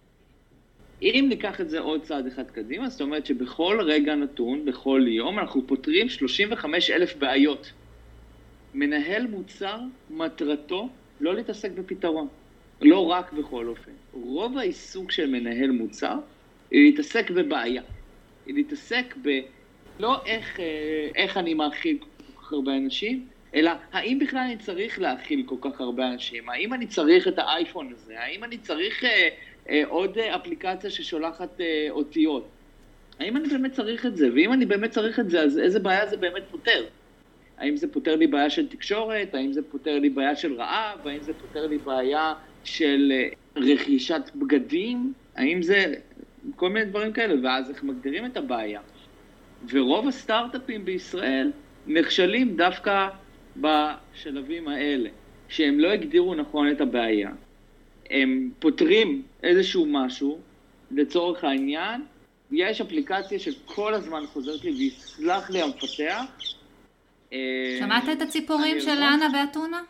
אם 1.02 1.26
ניקח 1.28 1.60
את 1.60 1.70
זה 1.70 1.80
עוד 1.80 2.02
צעד 2.02 2.26
אחד 2.26 2.50
קדימה, 2.50 2.88
זאת 2.88 3.00
אומרת 3.00 3.26
שבכל 3.26 3.80
רגע 3.86 4.14
נתון, 4.14 4.64
בכל 4.64 5.04
יום, 5.08 5.38
אנחנו 5.38 5.66
פותרים 5.66 6.08
35 6.08 6.90
אלף 6.90 7.16
בעיות. 7.16 7.72
מנהל 8.74 9.26
מוצר, 9.26 9.78
מטרתו 10.10 10.88
לא 11.20 11.34
להתעסק 11.34 11.70
בפתרון. 11.70 12.28
לא 12.82 13.06
רק 13.06 13.32
בכל 13.32 13.66
אופן. 13.68 13.90
רוב 14.12 14.58
העיסוק 14.58 15.10
של 15.10 15.30
מנהל 15.30 15.70
מוצר 15.70 16.18
היא 16.70 16.90
להתעסק 16.90 17.30
בבעיה. 17.30 17.82
היא 18.46 18.54
להתעסק 18.54 19.14
ב... 19.22 19.40
לא 20.00 20.24
איך, 20.26 20.60
אה, 20.60 21.08
איך 21.14 21.36
אני 21.36 21.54
מאכיל 21.54 21.98
כל 21.98 22.40
כך 22.40 22.52
הרבה 22.52 22.76
אנשים, 22.76 23.26
אלא 23.54 23.70
האם 23.92 24.18
בכלל 24.18 24.40
אני 24.40 24.56
צריך 24.56 25.00
להאכיל 25.00 25.42
כל 25.46 25.56
כך 25.60 25.80
הרבה 25.80 26.08
אנשים? 26.08 26.48
האם 26.48 26.74
אני 26.74 26.86
צריך 26.86 27.28
את 27.28 27.38
האייפון 27.38 27.92
הזה? 27.92 28.20
האם 28.20 28.44
אני 28.44 28.58
צריך 28.58 29.04
אה, 29.04 29.28
אה, 29.70 29.82
עוד 29.88 30.18
אה, 30.18 30.36
אפליקציה 30.36 30.90
ששולחת 30.90 31.60
אה, 31.60 31.86
אותיות? 31.90 32.48
האם 33.18 33.36
אני 33.36 33.48
באמת 33.48 33.72
צריך 33.72 34.06
את 34.06 34.16
זה? 34.16 34.28
ואם 34.34 34.52
אני 34.52 34.66
באמת 34.66 34.90
צריך 34.90 35.20
את 35.20 35.30
זה, 35.30 35.40
אז 35.40 35.58
איזה 35.58 35.80
בעיה 35.80 36.06
זה 36.06 36.16
באמת 36.16 36.42
פותר? 36.50 36.84
האם 37.58 37.76
זה 37.76 37.92
פותר 37.92 38.16
לי 38.16 38.26
בעיה 38.26 38.50
של 38.50 38.68
תקשורת? 38.68 39.34
האם 39.34 39.52
זה 39.52 39.62
פותר 39.62 39.98
לי 39.98 40.10
בעיה 40.10 40.36
של 40.36 40.54
רעב? 40.54 41.06
האם 41.08 41.22
זה 41.22 41.32
פותר 41.34 41.66
לי 41.66 41.78
בעיה 41.78 42.34
של 42.64 43.12
אה, 43.14 43.28
רכישת 43.56 44.30
בגדים? 44.34 45.12
האם 45.36 45.62
זה 45.62 45.94
כל 46.56 46.68
מיני 46.70 46.84
דברים 46.84 47.12
כאלה? 47.12 47.34
ואז 47.42 47.70
איך 47.70 47.84
מגדירים 47.84 48.26
את 48.26 48.36
הבעיה? 48.36 48.80
ורוב 49.70 50.08
הסטארט-אפים 50.08 50.84
בישראל 50.84 51.52
נכשלים 51.86 52.56
דווקא 52.56 53.08
בשלבים 53.56 54.68
האלה, 54.68 55.08
שהם 55.48 55.80
לא 55.80 55.88
הגדירו 55.88 56.34
נכון 56.34 56.70
את 56.70 56.80
הבעיה. 56.80 57.30
הם 58.10 58.50
פותרים 58.58 59.22
איזשהו 59.42 59.86
משהו, 59.86 60.38
לצורך 60.90 61.44
העניין, 61.44 62.02
יש 62.52 62.80
אפליקציה 62.80 63.38
שכל 63.38 63.94
הזמן 63.94 64.26
חוזרת 64.26 64.64
לי, 64.64 64.70
ויסלח 64.70 65.50
לי 65.50 65.62
המפתח. 65.62 66.22
אה, 67.36 67.78
שמעת 67.78 68.04
את 68.12 68.22
הציפורים 68.22 68.80
של 68.80 68.90
אנה 68.90 69.26
ואתונה? 69.34 69.82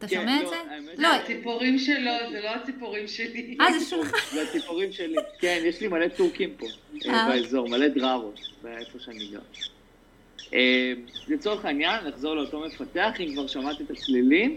אתה 0.00 0.08
כן, 0.08 0.16
שומע 0.16 0.36
את 0.36 0.42
לא, 0.42 0.50
זה? 0.50 0.56
לא, 1.02 1.08
הציפורים 1.08 1.78
שלו, 1.78 2.10
זה 2.30 2.40
לא 2.40 2.48
הציפורים 2.48 3.08
שלי. 3.08 3.56
אה, 3.60 3.78
זה 3.78 3.84
שלך. 3.84 4.32
זה 4.32 4.42
הציפורים 4.42 4.92
שלי. 4.92 5.16
כן, 5.38 5.62
יש 5.64 5.80
לי 5.80 5.88
מלא 5.88 6.08
טורקים 6.08 6.50
פה, 6.58 6.66
אה, 7.06 7.14
אה. 7.14 7.28
באזור, 7.28 7.68
מלא 7.68 7.88
דררות, 7.88 8.40
באיפה 8.62 8.98
שאני 8.98 9.26
גר. 9.26 9.40
לצורך 11.28 11.64
העניין, 11.64 12.06
נחזור 12.06 12.34
לאותו 12.34 12.60
מפתח, 12.60 13.12
אם 13.20 13.32
כבר 13.32 13.46
שמעתי 13.46 13.82
את 13.82 13.90
הצלילים, 13.90 14.56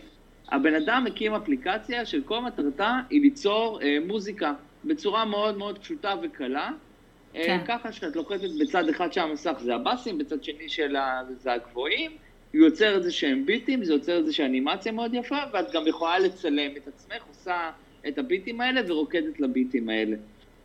הבן 0.49 0.75
אדם 0.75 1.05
הקים 1.07 1.33
אפליקציה 1.33 2.05
של 2.05 2.21
כל 2.25 2.39
מטרתה 2.39 2.99
היא 3.09 3.21
ליצור 3.21 3.79
מוזיקה 4.07 4.53
בצורה 4.85 5.25
מאוד 5.25 5.57
מאוד 5.57 5.79
פשוטה 5.79 6.15
וקלה. 6.23 6.71
אה, 7.35 7.45
כן. 7.45 7.59
ככה 7.67 7.91
שאת 7.91 8.15
לוחצת 8.15 8.49
בצד 8.61 8.89
אחד 8.89 9.13
של 9.13 9.21
המסך 9.21 9.53
זה 9.63 9.75
הבאסים, 9.75 10.17
בצד 10.17 10.43
שני 10.43 10.69
של 10.69 10.95
ה... 10.95 11.21
זה 11.41 11.53
הגבוהים, 11.53 12.11
היא 12.53 12.61
יוצרת 12.61 12.97
איזה 12.97 13.11
שהם 13.11 13.45
ביטים, 13.45 13.83
זה 13.83 13.93
יוצר 13.93 14.17
איזושהי 14.17 14.45
אנימציה 14.45 14.91
מאוד 14.91 15.13
יפה, 15.13 15.37
ואת 15.53 15.71
גם 15.73 15.87
יכולה 15.87 16.19
לצלם 16.19 16.71
את 16.77 16.87
עצמך, 16.87 17.23
עושה 17.27 17.71
את 18.07 18.17
הביטים 18.17 18.61
האלה 18.61 18.81
ורוקדת 18.87 19.39
לביטים 19.39 19.89
האלה. 19.89 20.15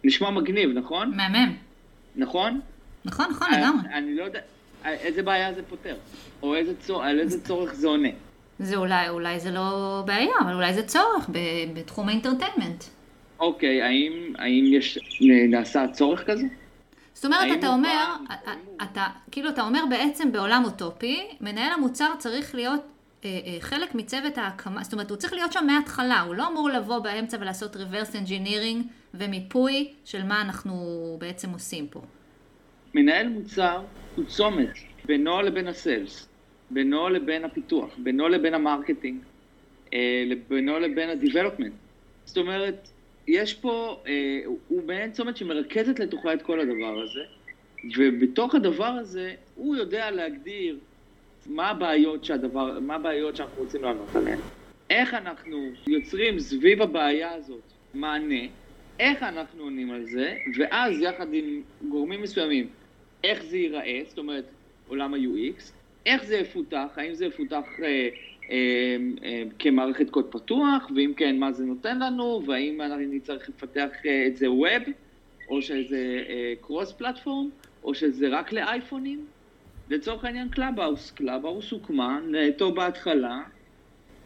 נשמע 0.04 0.30
מגניב, 0.30 0.70
נכון? 0.70 1.12
מהמם. 1.16 1.56
נכון? 2.16 2.60
נכון, 3.04 3.26
נכון, 3.30 3.48
אה, 3.52 3.60
לגמרי. 3.60 3.88
אני 3.92 4.14
לא 4.14 4.25
יודע, 4.25 4.40
אה, 4.84 4.92
איזה 4.92 5.22
בעיה 5.22 5.54
זה 5.54 5.62
פותר, 5.62 5.96
או 6.42 6.54
איזה 6.54 6.72
צור, 6.80 7.04
על 7.04 7.20
איזה 7.20 7.44
צורך 7.44 7.75
זה 7.75 7.87
עונה. 7.87 8.08
זה 8.58 8.76
אולי, 8.76 9.08
אולי 9.08 9.40
זה 9.40 9.50
לא 9.50 10.02
בעיה, 10.06 10.34
אבל 10.40 10.54
אולי 10.54 10.75
זה 10.75 10.82
צורך 10.82 11.30
בתחום 11.75 12.08
ה 12.09 12.14
entertainment. 12.14 12.85
אוקיי, 13.40 13.83
האם, 13.83 14.33
האם 14.38 14.64
יש, 14.73 14.99
נעשה 15.49 15.88
צורך 15.92 16.25
כזה? 16.30 16.47
זאת 17.14 17.25
אומרת, 17.25 17.59
אתה 17.59 17.68
אומר, 17.68 17.88
האם 18.28 18.59
הוא- 18.66 18.76
אתה, 18.83 19.07
כאילו, 19.30 19.49
אתה 19.49 19.62
אומר 19.62 19.80
בעצם 19.90 20.33
בעולם 20.33 20.62
אוטופי, 20.64 21.18
מנהל 21.40 21.73
המוצר 21.73 22.07
צריך 22.18 22.54
להיות 22.54 22.80
אה, 23.25 23.30
אה, 23.47 23.57
חלק 23.61 23.95
מצוות 23.95 24.38
ההקמה, 24.38 24.83
זאת 24.85 24.92
אומרת, 24.92 25.11
הוא 25.11 25.18
צריך 25.18 25.33
להיות 25.33 25.52
שם 25.52 25.64
מההתחלה, 25.66 26.21
הוא 26.21 26.35
לא 26.35 26.49
אמור 26.49 26.68
לבוא 26.71 26.99
באמצע 26.99 27.37
ולעשות 27.40 27.76
reverse 27.76 28.12
engineering 28.14 28.83
ומיפוי 29.14 29.92
של 30.04 30.23
מה 30.23 30.40
אנחנו 30.42 30.75
בעצם 31.21 31.50
עושים 31.50 31.87
פה. 31.88 32.00
מנהל 32.95 33.28
מוצר 33.28 33.80
הוא 34.16 34.25
צומת 34.25 34.71
בינו 35.04 35.42
לבין 35.42 35.68
ה 35.68 35.77
sales, 35.77 36.28
בינו 36.71 37.09
לבין 37.09 37.45
הפיתוח, 37.45 37.90
בינו 37.99 38.28
לבין 38.28 38.54
ה 38.54 38.60
marketing, 38.60 39.18
אה, 39.95 39.99
בינו 40.49 40.78
לבין 40.78 41.09
ה-development. 41.11 41.73
זאת 42.25 42.37
אומרת, 42.38 42.88
יש 43.28 43.54
פה, 43.54 44.02
אה, 44.06 44.40
הוא- 44.44 44.82
מעין 44.87 45.12
צומת 45.12 45.37
שמרכזת 45.37 45.99
לתוכה 45.99 46.35
את 46.35 46.42
כל 46.42 46.61
הדבר 46.61 47.00
הזה, 47.02 47.20
ובתוך 47.97 48.54
הדבר 48.54 48.85
הזה 48.87 49.35
הוא 49.54 49.76
יודע 49.76 50.11
להגדיר 50.11 50.78
מה 51.47 51.68
הבעיות 51.68 52.25
שהדבר, 52.25 52.80
מה 52.80 52.94
הבעיות 52.94 53.37
שאנחנו 53.37 53.62
רוצים 53.62 53.82
לענות 53.82 54.16
עליהן. 54.16 54.38
איך 54.90 55.14
אנחנו 55.14 55.70
יוצרים 55.88 56.38
סביב 56.38 56.82
הבעיה 56.82 57.32
הזאת 57.35 57.62
מענה, 57.94 58.44
איך 59.00 59.23
אנחנו 59.23 59.62
עונים 59.62 59.90
על 59.90 60.04
זה, 60.04 60.35
ואז 60.58 61.00
יחד 61.00 61.35
עם 61.35 61.62
גורמים 61.88 62.23
מסוימים, 62.23 62.68
איך 63.25 63.42
זה 63.44 63.56
ייראה, 63.56 64.00
זאת 64.08 64.18
אומרת, 64.18 64.44
עולם 64.87 65.14
ה-UX, 65.14 65.62
איך 66.06 66.25
זה 66.25 66.37
יפותח, 66.37 66.88
האם 66.97 67.14
זה 67.14 67.26
יפותח 67.26 67.64
אה, 67.82 68.08
כמערכת 69.59 70.11
קוד 70.11 70.25
פתוח, 70.31 70.90
ואם 70.97 71.12
כן, 71.17 71.38
מה 71.38 71.52
זה 71.52 71.64
נותן 71.64 71.99
לנו, 71.99 72.43
והאם 72.47 72.81
אני 72.81 73.21
צריך 73.21 73.49
לפתח 73.49 73.88
אה, 74.07 74.26
את 74.26 74.37
זה 74.37 74.50
web, 74.50 74.83
או 75.49 75.62
שזה 75.62 76.23
cross 76.61 76.92
platform, 76.92 77.49
או 77.85 77.95
שזה 77.95 78.28
רק 78.28 78.52
לאייפונים. 78.52 79.26
לצורך 79.90 80.25
העניין 80.25 80.49
Clubhouse, 80.49 81.11
Clubhouse 81.11 81.71
הוקמה 81.71 82.21
נטו 82.31 82.73
בהתחלה 82.75 83.40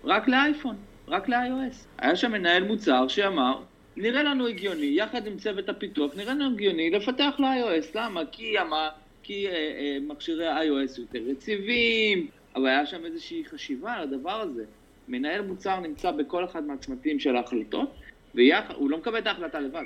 רק 0.05 0.29
לאייפון, 0.29 0.77
רק 1.09 1.29
ל-iOS. 1.29 1.87
היה 1.99 2.17
שם 2.17 2.33
מנהל 2.33 2.65
מוצר 2.65 3.09
שאמר, 3.09 3.63
נראה 3.97 4.23
לנו 4.23 4.47
הגיוני, 4.47 4.87
יחד 4.87 5.27
עם 5.27 5.37
צוות 5.37 5.69
הפיתוח, 5.69 6.17
נראה 6.17 6.35
לנו 6.35 6.55
הגיוני 6.55 6.91
לפתח 6.91 7.35
ל-iOS. 7.39 7.87
למה? 7.95 8.21
כי, 8.33 8.59
המה, 8.59 8.89
כי 9.23 9.49
אה, 9.49 9.53
אה, 9.53 9.99
מכשירי 10.09 10.47
ה-iOS 10.47 11.01
יותר 11.01 11.29
יציבים, 11.29 12.27
אבל 12.57 12.67
היה 12.67 12.87
שם 12.87 13.05
איזושהי 13.05 13.45
חשיבה 13.45 13.93
על 13.93 14.03
הדבר 14.03 14.41
הזה. 14.41 14.65
מנהל 15.09 15.43
מוצר 15.43 15.81
נמצא 15.81 16.11
בכל 16.11 16.45
אחד 16.45 16.65
מהצמתים 16.65 17.19
של 17.19 17.37
ההחלטות, 17.37 17.95
והוא 18.35 18.91
לא 18.91 18.99
מקבל 18.99 19.19
את 19.19 19.27
ההחלטה 19.27 19.61
לבד. 19.61 19.85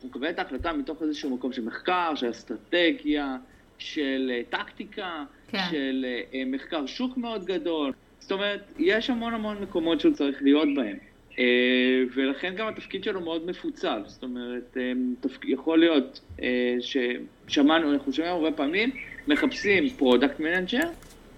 הוא 0.00 0.10
מקבל 0.10 0.30
את 0.30 0.38
ההחלטה 0.38 0.72
מתוך 0.72 1.02
איזשהו 1.02 1.30
מקום 1.30 1.52
של 1.52 1.64
מחקר, 1.64 2.14
של 2.14 2.30
אסטרטגיה, 2.30 3.36
של 3.78 4.30
אה, 4.34 4.40
טקטיקה, 4.50 5.24
כן. 5.48 5.58
של 5.70 6.06
אה, 6.08 6.22
אה, 6.34 6.44
מחקר 6.46 6.86
שוק 6.86 7.16
מאוד 7.16 7.44
גדול. 7.44 7.92
זאת 8.18 8.32
אומרת, 8.32 8.60
יש 8.78 9.10
המון 9.10 9.34
המון 9.34 9.62
מקומות 9.62 10.00
שהוא 10.00 10.14
צריך 10.14 10.42
להיות 10.42 10.68
בהם. 10.76 10.96
ולכן 12.14 12.54
גם 12.54 12.68
התפקיד 12.68 13.04
שלו 13.04 13.20
מאוד 13.20 13.46
מפוצל. 13.46 14.02
זאת 14.06 14.22
אומרת. 14.22 14.76
יכול 15.44 15.78
להיות 15.78 16.20
ששמענו, 16.80 17.92
אנחנו 17.92 18.12
שומעים 18.12 18.34
הרבה 18.34 18.52
פעמים, 18.52 18.90
מחפשים 19.28 19.88
product 19.88 20.40
manager, 20.40 20.88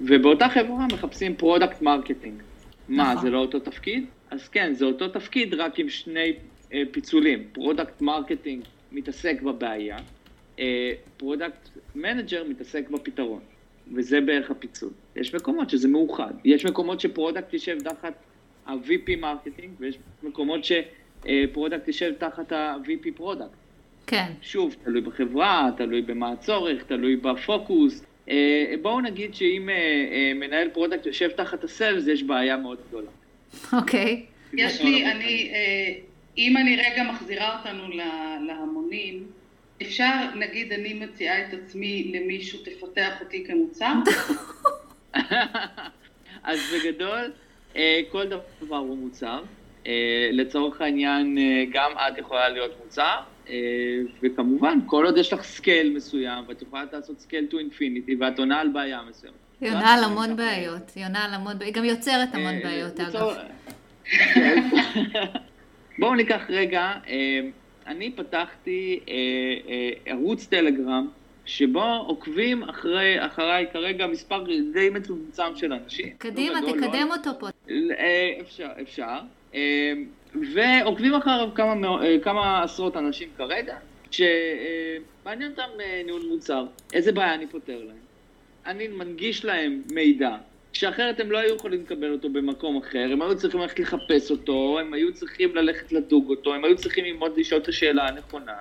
ובאותה 0.06 0.48
חברה 0.48 0.86
מחפשים 0.92 1.36
product 1.36 1.82
marketing. 1.82 2.42
מה, 2.88 3.12
נכון. 3.12 3.22
זה 3.22 3.30
לא 3.30 3.38
אותו 3.38 3.60
תפקיד? 3.60 4.04
אז 4.30 4.48
כן, 4.48 4.72
זה 4.74 4.84
אותו 4.84 5.08
תפקיד, 5.08 5.54
רק 5.54 5.78
עם 5.78 5.88
שני 5.88 6.32
אה, 6.72 6.82
פיצולים. 6.90 7.44
product 7.52 8.00
marketing 8.00 8.64
מתעסק 8.92 9.42
בבעיה, 9.42 9.98
product 11.16 11.68
manager 11.94 12.44
מתעסק 12.48 12.90
בפתרון. 12.90 13.40
וזה 13.94 14.20
בערך 14.20 14.50
הפיצול. 14.50 14.90
יש 15.16 15.34
מקומות 15.34 15.70
שזה 15.70 15.88
מאוחד. 15.88 16.32
יש 16.44 16.66
מקומות 16.66 17.00
ש 17.00 17.12
product 17.12 17.52
יישב 17.52 17.78
תחת 17.78 18.14
ה-VP 18.66 19.16
marketing, 19.18 19.70
ויש 19.78 19.98
מקומות 20.22 20.60
ש 20.64 20.91
product 20.91 21.86
יישב 21.86 22.12
תחת 22.18 22.52
ה-VP 22.52 23.08
product. 23.16 23.56
כן. 24.06 24.32
שוב, 24.42 24.76
תלוי 24.84 25.00
בחברה, 25.00 25.70
תלוי 25.76 26.02
במה 26.02 26.32
הצורך, 26.32 26.82
תלוי 26.82 27.16
בפוקוס. 27.16 28.04
אה, 28.28 28.74
בואו 28.82 29.00
נגיד 29.00 29.34
שאם 29.34 29.68
אה, 29.68 29.74
אה, 29.74 30.32
מנהל 30.34 30.68
product 30.68 31.06
יושב 31.06 31.28
תחת 31.28 31.64
ה 31.64 31.70
sales, 31.70 32.06
יש 32.06 32.22
בעיה 32.22 32.56
מאוד 32.56 32.78
גדולה. 32.88 33.10
אוקיי. 33.72 34.26
יש 34.52 34.80
לי, 34.80 35.06
אני, 35.10 35.50
אה, 35.54 35.94
אם 36.38 36.56
אני 36.56 36.76
רגע 36.76 37.02
מחזירה 37.02 37.58
אותנו 37.58 37.88
ל- 37.88 38.46
להמונים, 38.46 39.26
אפשר, 39.82 40.12
נגיד 40.36 40.72
אני 40.72 40.94
מציעה 40.94 41.40
את 41.40 41.54
עצמי 41.54 42.12
למישהו, 42.14 42.58
תפתח 42.64 43.20
אותי 43.20 43.44
כמוצר? 43.46 43.92
אז 46.44 46.58
בגדול, 46.74 47.32
אה, 47.76 48.00
כל 48.10 48.24
דבר 48.62 48.76
הוא 48.76 48.98
מוצר. 48.98 49.42
אה, 49.86 50.28
לצורך 50.32 50.80
העניין, 50.80 51.38
אה, 51.38 51.64
גם 51.72 51.90
את 51.92 52.18
יכולה 52.18 52.48
להיות 52.48 52.70
מוצר, 52.84 53.20
וכמובן, 54.22 54.78
כל 54.86 55.04
עוד 55.06 55.18
יש 55.18 55.32
לך 55.32 55.42
scale 55.42 55.92
מסוים, 55.96 56.44
ואת 56.48 56.62
יכולה 56.62 56.84
לעשות 56.92 57.20
scale 57.20 57.46
to 57.50 57.54
infinity, 57.54 58.12
ואת 58.20 58.38
עונה 58.38 58.60
על 58.60 58.68
בעיה 58.68 59.00
מסוימת. 59.10 59.36
היא 59.60 59.70
עונה 59.70 59.94
על 59.94 60.04
המון 60.04 60.36
בעיות, 60.36 60.90
היא 60.94 61.04
עונה 61.06 61.24
על 61.24 61.34
המון 61.34 61.52
היא 61.60 61.72
גם 61.74 61.84
יוצרת 61.84 62.28
המון 62.34 62.54
אה, 62.54 62.60
בעיות 62.62 62.98
לצורך- 62.98 63.36
אגב. 63.38 64.42
בואו 65.98 66.14
ניקח 66.14 66.42
רגע, 66.48 66.92
אה, 67.08 67.40
אני 67.86 68.10
פתחתי 68.12 69.00
אה, 69.08 69.14
אה, 69.68 69.90
ערוץ 70.06 70.46
Telegram, 70.46 71.08
שבו 71.44 71.84
עוקבים 72.06 72.62
אחרי, 72.62 73.26
אחריי 73.26 73.66
כרגע 73.72 74.06
מספר 74.06 74.44
די 74.72 74.90
מצומצם 74.90 75.56
של 75.56 75.72
אנשים. 75.72 76.08
קדימה, 76.18 76.60
לא 76.60 76.66
לא 76.66 76.72
תקדם 76.72 77.08
אותו 77.10 77.30
פה. 77.40 77.46
אה, 77.98 78.32
אפשר, 78.40 78.68
אפשר. 78.82 79.18
ועוקבים 80.54 81.14
אחריו 81.14 81.48
כמה, 81.54 82.04
אה, 82.04 82.16
כמה 82.22 82.62
עשרות 82.62 82.96
אנשים 82.96 83.28
כרגע, 83.36 83.76
שמעניין 84.10 85.50
אותם 85.50 85.80
אה, 85.80 86.02
ניהול 86.04 86.22
מוצר, 86.30 86.64
איזה 86.92 87.12
בעיה 87.12 87.34
אני 87.34 87.46
פותר 87.46 87.78
להם. 87.84 88.02
אני 88.66 88.88
מנגיש 88.88 89.44
להם 89.44 89.82
מידע, 89.92 90.36
שאחרת 90.72 91.20
הם 91.20 91.30
לא 91.30 91.38
היו 91.38 91.54
יכולים 91.54 91.80
לקבל 91.80 92.12
אותו 92.12 92.28
במקום 92.30 92.76
אחר, 92.76 93.08
הם 93.12 93.22
היו 93.22 93.36
צריכים 93.36 93.60
ללכת 93.60 93.78
לחפש 93.78 94.30
אותו, 94.30 94.78
הם 94.80 94.94
היו 94.94 95.14
צריכים 95.14 95.56
ללכת 95.56 95.92
לדוג 95.92 96.30
אותו, 96.30 96.54
הם 96.54 96.64
היו 96.64 96.76
צריכים 96.76 97.04
ללמוד 97.04 97.38
לשאול 97.38 97.60
את 97.60 97.68
השאלה 97.68 98.08
הנכונה. 98.08 98.56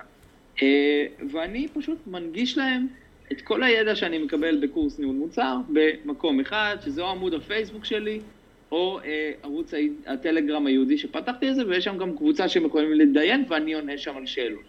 אה, 0.62 1.06
ואני 1.32 1.68
פשוט 1.68 1.98
מנגיש 2.06 2.58
להם 2.58 2.86
את 3.32 3.40
כל 3.40 3.62
הידע 3.62 3.94
שאני 3.96 4.18
מקבל 4.18 4.66
בקורס 4.66 4.98
ניהול 4.98 5.16
מוצר 5.16 5.56
במקום 5.68 6.40
אחד, 6.40 6.76
שזה 6.84 7.02
או 7.02 7.06
עמוד 7.06 7.34
הפייסבוק 7.34 7.84
שלי, 7.84 8.20
או 8.72 9.00
אה, 9.04 9.32
ערוץ 9.42 9.74
ה 10.06 10.13
Telegram 10.13 10.66
הייעודי 10.66 10.98
שפתחתי 10.98 11.48
את 11.50 11.54
זה, 11.54 11.66
ויש 11.66 11.84
שם 11.84 11.98
גם 11.98 12.16
קבוצה 12.16 12.48
שהם 12.48 12.64
יכולים 12.64 12.92
להתדיין, 12.92 13.44
ואני 13.48 13.74
עונה 13.74 13.98
שם 13.98 14.16
על 14.16 14.26
שאלות. 14.26 14.62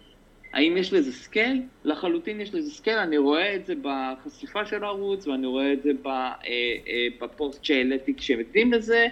האם 0.52 0.76
יש 0.76 0.92
לזה 0.92 1.12
scale? 1.12 1.62
לחלוטין 1.84 2.40
יש 2.40 2.54
לזה 2.54 2.70
scale, 2.70 2.98
אני 2.98 3.18
רואה 3.18 3.54
את 3.54 3.66
זה 3.66 3.74
בחשיפה 3.82 4.66
של 4.66 4.84
הערוץ, 4.84 5.26
ואני 5.26 5.46
רואה 5.46 5.72
את 5.72 5.82
זה 5.82 5.90
אה, 6.06 6.32
אה, 6.46 7.06
בפוסט 7.20 7.64
שהעליתי 7.64 8.14
כשהם 8.14 8.40
עדים 8.50 8.72
לזה, 8.72 9.06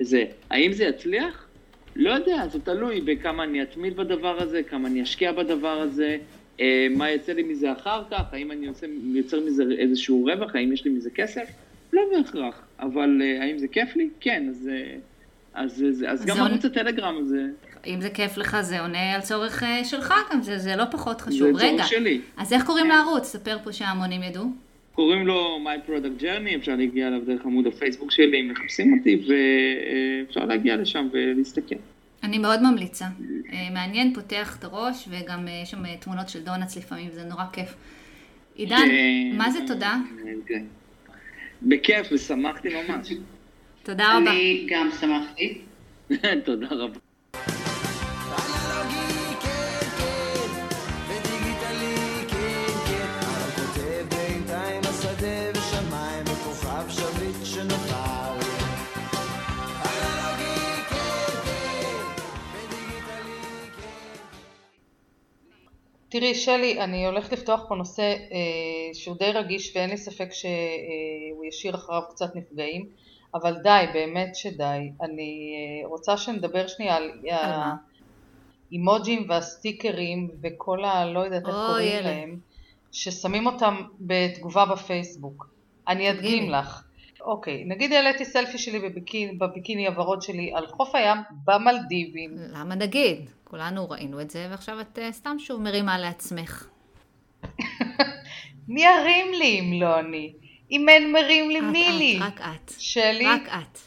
וזה. 0.00 0.24
האם 0.50 0.72
זה 0.72 0.84
יצליח? 0.84 1.48
לא 1.96 2.10
יודע, 2.10 2.48
זה 2.48 2.60
תלוי 2.60 3.00
בכמה 3.00 3.44
אני 3.44 3.62
אתמיד 3.62 3.96
בדבר 3.96 4.42
הזה, 4.42 4.62
כמה 4.62 4.88
אני 4.88 5.02
אשקיע 5.02 5.32
בדבר 5.32 5.80
הזה, 5.80 6.16
אה, 6.60 6.86
מה 6.90 7.10
יצא 7.10 7.32
לי 7.32 7.42
מזה 7.42 7.72
אחר 7.72 8.02
כך, 8.10 8.22
האם 8.32 8.50
אני 8.50 8.66
יוצר 9.14 9.40
מזה 9.40 9.64
איזשהו 9.78 10.24
רווח, 10.24 10.54
האם 10.54 10.72
יש 10.72 10.84
לי 10.84 10.90
מזה 10.90 11.10
כסף? 11.10 11.50
לא 11.92 12.02
בהכרח, 12.12 12.66
אבל 12.80 13.22
אה, 13.22 13.42
האם 13.44 13.58
זה 13.58 13.68
כיף 13.68 13.96
לי? 13.96 14.08
כן, 14.20 14.46
אז, 14.50 14.70
אה, 14.72 14.96
אז, 15.54 15.84
אז, 15.88 16.04
אז 16.08 16.24
גם 16.26 16.36
זה- 16.36 16.42
ערוץ 16.42 16.64
הטלגרם 16.64 17.14
הזה, 17.20 17.42
אם 17.86 18.00
זה 18.00 18.10
כיף 18.10 18.36
לך, 18.36 18.56
זה 18.60 18.80
עונה 18.80 19.14
על 19.14 19.20
צורך 19.20 19.62
אה, 19.62 19.84
שלך 19.84 20.14
גם, 20.32 20.42
זה, 20.42 20.58
זה 20.58 20.76
לא 20.76 20.84
פחות 20.90 21.18
זה 21.20 21.24
חשוב. 21.26 21.56
רגע, 21.56 21.76
צורך 21.76 21.86
שלי. 21.88 22.20
אז 22.36 22.52
איך 22.52 22.64
קוראים 22.66 22.88
לערוץ? 22.88 23.24
ספר 23.24 23.58
פה 23.64 23.72
שההמונים 23.72 24.22
ידעו. 24.22 24.44
קוראים 24.94 25.26
לו 25.26 25.58
My 25.64 25.88
Product 25.90 26.22
Journey, 26.22 26.56
אפשר 26.56 26.76
להגיע 26.76 27.08
אליו 27.08 27.20
דרך 27.26 27.44
עמוד 27.44 27.66
הפייסבוק 27.66 28.10
שלי, 28.10 28.40
אם 28.40 28.48
מחפשים 28.52 28.98
אותי, 28.98 29.22
ואפשר 30.26 30.44
להגיע 30.44 30.76
לשם 30.76 31.08
ולהסתכל. 31.12 31.74
אני 32.22 32.38
מאוד 32.38 32.62
ממליצה. 32.62 33.04
אה, 33.52 33.68
מעניין, 33.74 34.14
פותח 34.14 34.56
את 34.58 34.64
הראש, 34.64 35.08
וגם 35.10 35.48
אה, 35.48 35.60
יש 35.62 35.70
שם 35.70 35.86
אה, 35.86 35.96
תמונות 36.00 36.28
של 36.28 36.40
דונלדס 36.42 36.76
לפעמים, 36.76 37.08
זה 37.12 37.24
נורא 37.24 37.44
כיף. 37.52 37.74
עידן, 38.54 38.74
אה, 38.90 39.36
מה 39.36 39.50
זה 39.50 39.58
תודה? 39.66 39.96
בכיף, 41.64 42.06
ושמחתי 42.12 42.68
ממש. 42.68 43.12
תודה 43.82 44.18
רבה. 44.18 44.30
אני 44.30 44.66
גם 44.70 44.90
שמחתי. 45.00 45.58
תודה 46.46 46.66
רבה. 46.70 47.03
תראי, 66.14 66.34
שלי, 66.34 66.80
אני 66.80 67.06
הולכת 67.06 67.32
לפתוח 67.32 67.60
פה 67.68 67.74
נושא 67.74 68.02
אה, 68.02 68.94
שהוא 68.94 69.16
די 69.18 69.30
רגיש 69.32 69.76
ואין 69.76 69.90
לי 69.90 69.96
ספק 69.96 70.28
שהוא 70.32 71.44
ישאיר 71.44 71.74
אחריו 71.74 72.02
קצת 72.10 72.36
נפגעים, 72.36 72.88
אבל 73.34 73.56
די, 73.62 73.84
באמת 73.92 74.34
שדי. 74.34 74.90
אני 75.00 75.54
אה, 75.82 75.88
רוצה 75.88 76.16
שנדבר 76.16 76.66
שנייה 76.66 76.96
על 76.96 77.10
מה? 77.22 77.74
האימוג'ים 78.70 79.26
והסטיקרים 79.28 80.30
וכל 80.42 80.84
ה... 80.84 81.04
לא 81.04 81.20
יודעת 81.20 81.46
איך 81.46 81.56
קוראים. 81.66 82.04
להם, 82.04 82.38
ששמים 82.92 83.46
אותם 83.46 83.82
בתגובה 84.00 84.64
בפייסבוק. 84.64 85.48
אני 85.88 86.10
אדגים. 86.10 86.50
לך. 86.50 86.84
אוקיי, 87.24 87.64
נגיד 87.64 87.92
העליתי 87.92 88.24
סלפי 88.24 88.58
שלי 88.58 88.78
בביקיני, 88.78 89.32
בביקיני 89.32 89.86
הוורוד 89.86 90.22
שלי 90.22 90.52
על 90.54 90.66
חוף 90.66 90.94
הים 90.94 91.18
במלדיבים. 91.44 92.30
למה 92.36 92.74
נגיד? 92.74 93.30
כולנו 93.44 93.90
ראינו 93.90 94.20
את 94.20 94.30
זה, 94.30 94.46
ועכשיו 94.50 94.80
את 94.80 94.98
אה, 94.98 95.12
סתם 95.12 95.36
שוב 95.38 95.60
מרימה 95.60 95.98
לעצמך. 95.98 96.68
מי 98.68 98.82
ירים 98.84 99.32
לי 99.32 99.60
אם 99.60 99.80
לא 99.82 99.98
אני? 99.98 100.32
אם 100.70 100.88
אין 100.88 101.12
מרים 101.12 101.50
לי, 101.50 101.60
מי 101.60 101.92
לי? 101.98 102.18
את, 102.18 102.22
את, 102.22 102.40
רק 102.40 102.40
את. 102.40 102.72
שלי? 102.78 103.26
רק 103.26 103.48
את. 103.48 103.78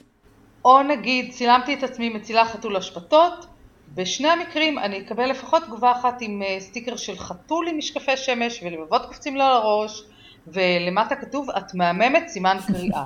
או 0.66 0.84
נגיד 0.84 1.32
צילמתי 1.32 1.74
את 1.74 1.84
עצמי 1.84 2.10
מצילה 2.10 2.46
חתול 2.46 2.78
אשפתות, 2.78 3.46
בשני 3.94 4.28
המקרים 4.28 4.80
אני 4.80 5.00
אקבל 5.00 5.30
לפחות 5.30 5.64
תגובה 5.64 5.92
אחת 5.92 6.18
עם 6.22 6.44
אה, 6.44 6.60
סטיקר 6.60 6.96
של 6.96 7.18
חתול 7.18 7.68
עם 7.68 7.78
משקפי 7.78 8.18
שמש 8.18 8.64
ולבבות 8.64 9.06
קופצים 9.06 9.36
לו 9.36 9.44
על 9.44 9.52
הראש, 9.52 10.04
ולמטה 10.48 11.16
כתוב 11.16 11.50
את 11.50 11.74
מהממת 11.76 12.28
סימן 12.28 12.58
קריאה. 12.68 13.06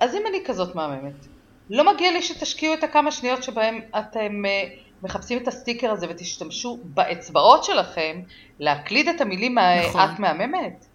אז 0.00 0.14
אם 0.14 0.22
אני 0.28 0.38
כזאת 0.44 0.74
מהממת, 0.74 1.26
לא 1.70 1.94
מגיע 1.94 2.12
לי 2.12 2.22
שתשקיעו 2.22 2.74
את 2.74 2.84
הכמה 2.84 3.10
שניות 3.10 3.42
שבהם 3.42 3.80
אתם 3.98 4.46
אה, 4.46 4.64
מחפשים 5.02 5.38
את 5.42 5.48
הסטיקר 5.48 5.90
הזה 5.90 6.06
ותשתמשו 6.10 6.78
באצבעות 6.84 7.64
שלכם 7.64 8.20
להקליד 8.58 9.08
את 9.08 9.20
המילים 9.20 9.58
נכון. 9.58 10.00
את 10.00 10.18
מהממת. 10.18 10.86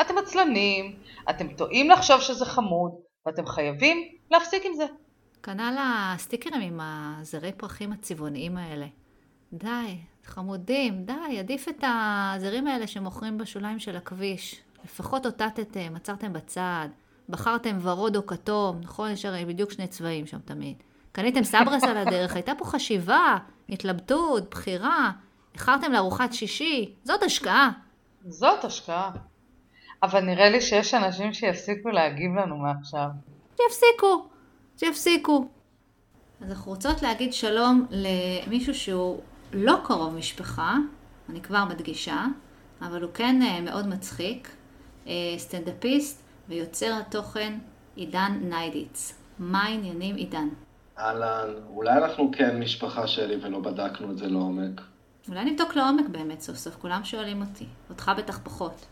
אתם 0.00 0.18
עצלנים, 0.18 0.96
אתם 1.30 1.48
טועים 1.48 1.90
לחשוב 1.90 2.20
שזה 2.20 2.44
חמוד, 2.44 2.92
ואתם 3.26 3.46
חייבים 3.46 4.08
להפסיק 4.30 4.62
עם 4.66 4.74
זה. 4.74 4.84
כנ"ל 5.42 5.76
הסטיקרים 5.80 6.60
עם 6.60 6.80
הזרי 6.82 7.52
פרחים 7.52 7.92
הצבעוניים 7.92 8.56
האלה. 8.56 8.86
די, 9.52 9.98
חמודים, 10.24 11.04
די, 11.04 11.38
עדיף 11.38 11.68
את 11.68 11.84
הזרים 11.86 12.66
האלה 12.66 12.86
שמוכרים 12.86 13.38
בשוליים 13.38 13.78
של 13.78 13.96
הכביש. 13.96 14.60
לפחות 14.84 15.26
אותתתם, 15.26 15.96
עצרתם 15.96 16.32
בצד, 16.32 16.88
בחרתם 17.28 17.78
ורוד 17.82 18.16
או 18.16 18.26
כתום, 18.26 18.80
נכון? 18.82 19.10
יש 19.10 19.24
הרי 19.24 19.44
בדיוק 19.44 19.70
שני 19.72 19.86
צבעים 19.86 20.26
שם 20.26 20.38
תמיד. 20.38 20.76
קניתם 21.12 21.44
סברס 21.44 21.84
על 21.84 21.96
הדרך, 21.96 22.34
הייתה 22.34 22.52
פה 22.58 22.64
חשיבה, 22.64 23.38
התלבטות, 23.68 24.50
בחירה, 24.50 25.10
איחרתם 25.54 25.92
לארוחת 25.92 26.32
שישי, 26.32 26.94
זאת 27.04 27.22
השקעה. 27.22 27.70
זאת 28.26 28.64
השקעה. 28.64 29.10
אבל 30.02 30.20
נראה 30.20 30.50
לי 30.50 30.60
שיש 30.60 30.94
אנשים 30.94 31.32
שיפסיקו 31.32 31.88
להגיב 31.88 32.34
לנו 32.34 32.56
מעכשיו. 32.56 33.08
שיפסיקו, 33.56 34.28
שיפסיקו. 34.76 35.48
אז 36.40 36.50
אנחנו 36.50 36.72
רוצות 36.72 37.02
להגיד 37.02 37.32
שלום 37.32 37.86
למישהו 37.90 38.74
שהוא 38.74 39.20
לא 39.52 39.76
קרוב 39.84 40.14
משפחה, 40.14 40.76
אני 41.28 41.40
כבר 41.40 41.64
מדגישה, 41.64 42.24
אבל 42.80 43.02
הוא 43.02 43.10
כן 43.14 43.42
אה, 43.42 43.60
מאוד 43.60 43.86
מצחיק, 43.86 44.48
סטנדאפיסט 45.36 46.22
ויוצר 46.48 46.92
התוכן 47.00 47.58
עידן 47.96 48.38
ניידיץ. 48.42 49.14
מה 49.38 49.62
העניינים 49.64 50.16
עידן? 50.16 50.48
אהלן, 50.98 51.54
אולי 51.68 51.92
אנחנו 51.92 52.30
כן 52.32 52.60
משפחה 52.60 53.06
שלי 53.06 53.36
ולא 53.42 53.60
בדקנו 53.60 54.10
את 54.10 54.18
זה 54.18 54.28
לעומק. 54.28 54.80
אולי 55.28 55.44
נבדוק 55.44 55.76
לעומק 55.76 56.08
באמת 56.08 56.40
סוף 56.40 56.56
סוף, 56.56 56.76
כולם 56.76 57.04
שואלים 57.04 57.40
אותי. 57.40 57.66
אותך 57.90 58.12
בטח 58.18 58.40
פחות. 58.44 58.86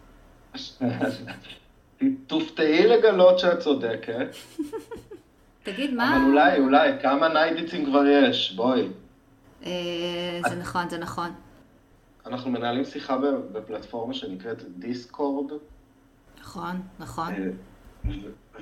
תופתעי 2.26 2.87
לגלות 2.87 3.38
שאת 3.38 3.59
צודקת, 3.59 4.29
תגיד, 5.62 5.94
מה... 5.94 6.16
אבל 6.16 6.24
אולי, 6.24 6.59
אולי, 6.59 6.92
כמה 7.02 7.29
ניידיצים 7.29 7.87
כבר 7.87 8.07
יש? 8.07 8.52
בואי. 8.57 8.88
אה, 9.64 10.40
זה 10.48 10.55
נכון, 10.55 10.88
זה 10.88 10.98
נכון. 10.98 11.31
אנחנו 12.26 12.50
מנהלים 12.50 12.85
שיחה 12.85 13.16
בפלטפורמה 13.52 14.14
שנקראת 14.14 14.62
Discord, 14.78 15.52
נכון, 16.46 16.82
נכון. 16.98 17.32
אה, 17.35 18.11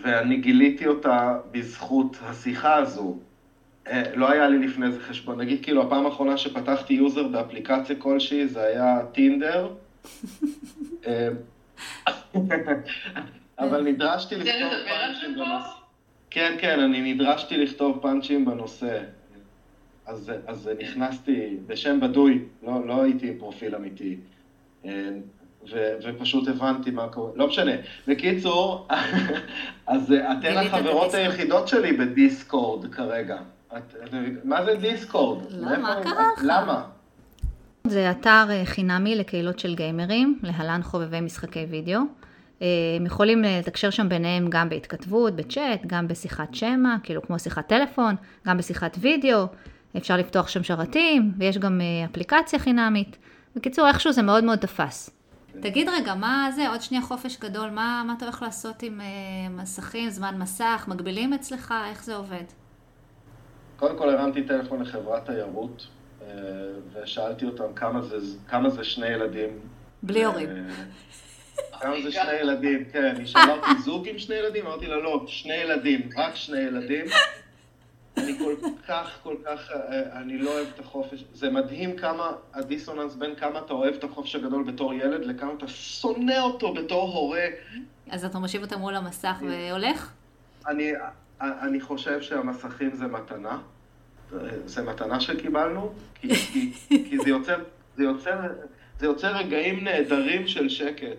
ואני 0.03 0.37
גיליתי 0.37 0.87
אותה 0.87 1.39
בזכות 1.51 2.17
השיחה 2.23 2.75
הזו. 2.75 3.17
אה, 3.87 4.03
לא 4.15 4.31
היה 4.31 4.49
לי 4.49 4.59
לפני 4.59 4.93
זה 4.93 5.01
חשבון, 5.01 5.41
נגיד 5.41 5.65
כאילו 5.65 5.83
הפעם 5.83 6.07
האחרונה 6.07 6.37
שפתחתי 6.37 6.95
user 6.95 7.29
באפליקציה 7.29 7.97
כלשהי 7.97 8.47
זה 8.49 8.63
היה 8.63 8.99
Tinder. 9.13 9.75
אה, 11.07 11.29
אבל 13.59 13.83
נדרשתי 13.83 14.37
לכתוב 14.37 14.73
פאנצ'ים 14.89 15.35
בנושא. 15.35 15.69
כן, 16.31 16.57
כן, 16.61 16.81
אני 16.81 17.15
נדרשתי 17.15 17.57
לכתוב 17.57 17.99
פאנצ'ים 18.03 18.45
בנושא. 18.45 19.03
אז, 20.07 20.33
אז 20.47 20.71
נכנסתי 20.79 21.57
בשם 21.67 22.01
בדוי, 22.01 22.45
לא, 22.63 22.87
לא 22.87 23.03
הייתי 23.03 23.29
עם 23.29 23.39
פרופיל 23.39 23.75
אמיתי. 23.75 24.17
ו, 25.73 25.93
ופשוט 26.05 26.49
הבנתי 26.49 26.91
מה 26.91 27.09
קורה. 27.09 27.31
לא 27.37 27.47
משנה. 27.47 27.73
בקיצור, 28.09 28.89
אז 29.87 30.13
אה, 30.13 30.33
אתן 30.33 30.57
החברות. 30.57 31.15
היחידות 31.15 31.69
שלי 31.69 31.93
בדיסקורד 31.93 32.95
כרגע. 32.95 33.37
את, 33.77 33.95
מה 34.45 34.65
זה 34.65 34.75
דיסקורד? 34.81 35.45
לא, 35.51 35.67
מאיפה- 35.67 35.83
מה 35.83 35.97
קרה 36.03 36.29
לך? 36.37 36.43
למה? 36.45 36.83
זה 37.87 38.11
אתר 38.11 38.47
אה, 38.51 38.63
חינמי 38.65 39.15
לקהילות 39.17 39.59
של 39.59 39.75
גיימרים, 39.75 40.39
להלן 40.43 40.83
חובבי 40.83 41.21
משחקי 41.21 41.67
וידאו. 41.71 42.01
אה, 42.63 42.67
הם 43.01 43.07
יכולים 43.07 43.43
לתקשר 43.43 43.91
שם 43.91 44.09
ביניהם 44.09 44.47
גם 44.51 44.69
בהתכתבות, 44.69 45.37
בצ'אט, 45.37 45.81
גם 45.87 46.09
בשיחת 46.09 46.55
שמע, 46.55 46.97
כאילו 47.03 47.23
כמו 47.23 47.39
שיחת 47.39 47.67
טלפון, 47.69 48.15
גם 48.47 48.59
בשיחת 48.59 48.97
וידאו. 49.01 49.47
אפשר 49.97 50.17
לפתוח 50.17 50.49
שם 50.49 50.63
שרתים, 50.63 51.33
ויש 51.39 51.59
גם 51.59 51.81
אפליקציה 52.05 52.59
חינמית. 52.59 53.17
בקיצור, 53.57 53.89
איכשהו 53.89 54.13
זה 54.13 54.23
מאוד 54.23 54.45
מאוד 54.45 54.59
תפס. 54.59 55.11
תגיד 55.61 55.89
רגע, 55.89 56.15
מה 56.15 56.49
זה, 56.55 56.69
עוד 56.69 56.83
שנייה 56.83 57.03
חופש 57.03 57.39
גדול, 57.41 57.71
מה, 57.71 58.03
מה 58.07 58.15
אתה 58.17 58.25
הולך 58.25 58.43
לעשות 58.43 58.83
עם 58.83 59.01
אה, 59.01 59.07
מסכים, 59.51 60.11
זמן 60.11 60.39
מסך, 60.39 60.85
מגבילים 60.89 61.33
אצלך, 61.33 61.75
איך 61.91 62.05
זה 62.05 62.17
עובד? 62.17 62.45
קודם 63.77 63.99
כל 63.99 64.11
הרמתי 64.11 64.43
טלפון 64.43 64.83
לחברת 64.83 65.27
תיירות, 65.27 65.87
אה, 66.23 66.29
ושאלתי 66.93 67.45
אותם 67.45 67.75
כמה 67.77 68.03
זה, 68.03 68.17
כמה 68.49 68.71
זה 68.71 68.85
שני 68.85 69.07
ילדים. 69.07 69.49
בלי 70.03 70.25
הורים. 70.25 70.49
אה, 70.49 71.81
כמה 71.81 71.95
זה 72.03 72.13
שני 72.13 72.33
ילדים, 72.41 72.85
כן, 72.93 73.15
היא 73.19 73.27
שאלה 73.27 73.53
אותי 73.53 73.83
זוג 73.85 74.09
עם 74.09 74.19
שני 74.19 74.35
ילדים? 74.35 74.67
אמרתי 74.67 74.87
לה 74.87 74.97
לא, 74.97 75.25
שני 75.27 75.55
ילדים, 75.55 76.09
רק 76.17 76.37
שני 76.37 76.59
ילדים. 76.61 77.05
אני 78.17 78.39
כל 78.39 78.55
כך, 78.89 79.19
כל 79.23 79.37
כך, 79.45 79.71
אה, 79.71 80.21
אני 80.21 80.39
לא 80.39 80.51
אוהב 80.51 80.67
את 80.75 80.81
החופש. 80.81 81.25
זה 81.33 81.51
מדהים 81.51 81.97
כמה 81.97 82.33
הדיסוננס 82.55 83.15
בין 83.15 83.35
כמה 83.35 83.59
אתה 83.59 83.73
אוהב 83.73 83.95
את 83.95 84.05
החופש 84.05 84.37
הגדול 84.37 84.65
בתור 84.65 84.95
ילד, 84.95 85.25
לכמה 85.25 85.53
אתה 85.59 85.69
שונא 85.69 86.41
אותו 86.41 86.75
בתור 86.75 87.13
הורה. 87.13 87.47
אז 88.11 88.25
אתה 88.25 88.39
מושיב 88.39 88.63
אותם 88.63 88.79
מול 88.79 88.95
המסך 88.95 89.37
והולך? 89.41 90.13
אני, 90.69 90.93
אני 91.41 91.81
חושב 91.81 92.23
שהמסכים 92.23 92.95
זה 92.95 93.07
מתנה. 93.07 93.59
זה 94.67 94.83
מתנה 94.83 95.21
שקיבלנו, 95.21 95.93
כי, 96.15 96.35
כי, 96.35 96.73
כי 96.89 97.19
זה, 97.19 97.29
יוצר, 97.29 97.57
זה, 97.97 98.05
יוצר, 98.05 98.39
זה 98.99 99.07
יוצר 99.07 99.37
רגעים 99.37 99.85
נהדרים 99.85 100.47
של 100.47 100.69
שקט 100.69 101.17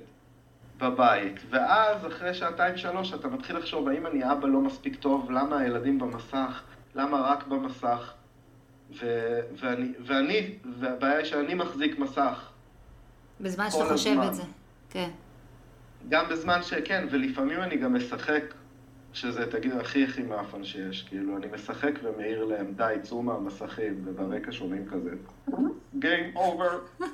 בבית. 0.77 1.39
ואז, 1.49 2.07
אחרי 2.07 2.33
שעתיים-שלוש, 2.33 3.13
אתה 3.13 3.27
מתחיל 3.27 3.57
לחשוב, 3.57 3.87
האם 3.87 4.07
אני 4.07 4.31
אבא 4.31 4.47
לא 4.47 4.61
מספיק 4.61 4.95
טוב? 4.95 5.31
למה 5.31 5.59
הילדים 5.59 5.99
במסך? 5.99 6.61
למה 6.95 7.21
רק 7.21 7.47
במסך? 7.47 8.13
ו, 8.91 9.05
ואני, 9.59 9.93
ואני, 10.05 10.55
והבעיה 10.79 11.17
היא 11.17 11.25
שאני 11.25 11.53
מחזיק 11.53 11.99
מסך. 11.99 12.49
בזמן 13.41 13.71
שאתה 13.71 13.85
חושב 13.85 14.09
הזמן. 14.09 14.27
את 14.27 14.33
זה. 14.33 14.43
כן. 14.89 15.09
גם 16.09 16.25
בזמן 16.29 16.63
שכן, 16.63 17.07
ולפעמים 17.11 17.59
אני 17.59 17.77
גם 17.77 17.93
משחק, 17.93 18.53
שזה, 19.13 19.51
תגיד, 19.51 19.71
הכי 19.73 20.03
הכי 20.03 20.21
מאפן 20.21 20.63
שיש. 20.63 21.03
כאילו, 21.03 21.37
אני 21.37 21.47
משחק 21.53 21.91
ומעיר 22.03 22.43
להם, 22.43 22.73
די, 22.75 22.95
צאו 23.01 23.21
מהמסכים, 23.23 24.01
וברקע 24.05 24.51
שומעים 24.51 24.85
כזה, 24.89 25.11
Game 26.01 26.37
over. 26.37 27.03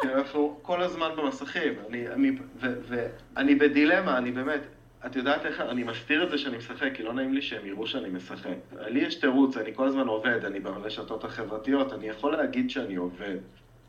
כי 0.00 0.08
אנחנו 0.14 0.58
כל 0.62 0.82
הזמן 0.82 1.08
במסכים, 1.16 1.72
אני, 1.88 2.08
אני, 2.08 2.38
ו, 2.60 2.66
ואני 2.88 3.54
בדילמה, 3.54 4.18
אני 4.18 4.32
באמת, 4.32 4.60
את 5.06 5.16
יודעת 5.16 5.46
איך, 5.46 5.60
אני 5.60 5.84
מסתיר 5.84 6.24
את 6.24 6.30
זה 6.30 6.38
שאני 6.38 6.56
משחק, 6.56 6.90
כי 6.94 7.02
לא 7.02 7.14
נעים 7.14 7.34
לי 7.34 7.42
שהם 7.42 7.66
יראו 7.66 7.86
שאני 7.86 8.08
משחק. 8.08 8.56
לי 8.72 9.00
יש 9.00 9.14
תירוץ, 9.14 9.56
אני 9.56 9.74
כל 9.74 9.88
הזמן 9.88 10.06
עובד, 10.06 10.44
אני 10.44 10.60
ברשתות 10.60 11.24
החברתיות, 11.24 11.92
אני 11.92 12.08
יכול 12.08 12.36
להגיד 12.36 12.70
שאני 12.70 12.96
עובד. 12.96 13.36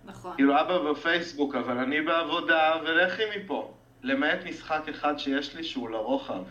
נכון. 0.06 0.36
כאילו 0.36 0.62
אבא 0.62 0.92
בפייסבוק, 0.92 1.56
אבל 1.56 1.78
אני 1.78 2.02
בעבודה, 2.02 2.74
ולכי 2.86 3.24
מפה. 3.38 3.74
למעט 4.04 4.40
משחק 4.46 4.90
אחד 4.90 5.18
שיש 5.18 5.56
לי 5.56 5.64
שהוא 5.64 5.90
לרוחב. 5.90 6.44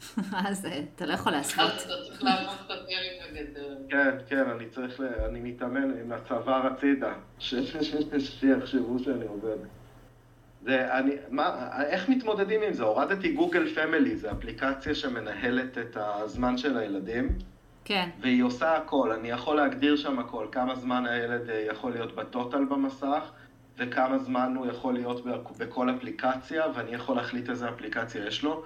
אז 0.48 0.66
אה, 0.66 0.80
אתה 0.94 1.06
לא 1.06 1.12
יכול 1.12 1.32
להסוות. 1.32 1.72
אז 1.72 1.82
אתה 1.82 1.94
צריך 2.08 2.22
לעמוד 2.22 2.54
יותר 2.60 2.76
עם 2.86 3.36
הגדר. 3.36 3.76
כן, 3.88 4.10
כן, 4.28 4.50
אני 4.50 4.68
צריך. 4.68 5.00
אני 5.00 5.40
מתאמן 5.40 6.00
עם 6.00 6.12
הצוואר 6.12 6.66
הצידה, 6.66 7.12
שיחשבו 7.38 8.98
שאני 8.98 9.26
עובד. 9.26 9.56
זה, 10.66 10.98
אני, 10.98 11.12
מה, 11.30 11.46
איך 11.86 12.08
מתמודדים 12.08 12.62
עם 12.62 12.72
זה? 12.72 12.82
הורדתי 12.84 13.32
גוגל 13.32 13.74
פמילי, 13.74 14.16
זו 14.16 14.30
אפליקציה 14.30 14.94
שמנהלת 14.94 15.78
את 15.78 15.96
הזמן 16.00 16.58
של 16.58 16.76
הילדים, 16.78 17.28
כן. 17.84 18.08
והיא 18.20 18.42
עושה 18.42 18.76
הכל. 18.76 19.12
אני 19.12 19.30
יכול 19.30 19.56
להגדיר 19.56 19.96
שם 19.96 20.18
הכל, 20.18 20.46
כמה 20.52 20.74
זמן 20.74 21.06
הילד 21.06 21.50
אה, 21.50 21.64
יכול 21.70 21.92
להיות 21.92 22.14
בטוטל 22.14 22.64
במסך, 22.64 23.30
וכמה 23.78 24.18
זמן 24.18 24.54
הוא 24.56 24.66
יכול 24.66 24.94
להיות 24.94 25.24
בכ- 25.24 25.56
בכל 25.58 25.90
אפליקציה, 25.90 26.64
ואני 26.74 26.90
יכול 26.90 27.16
להחליט 27.16 27.50
איזה 27.50 27.68
אפליקציה 27.68 28.26
יש 28.26 28.42
לו, 28.44 28.62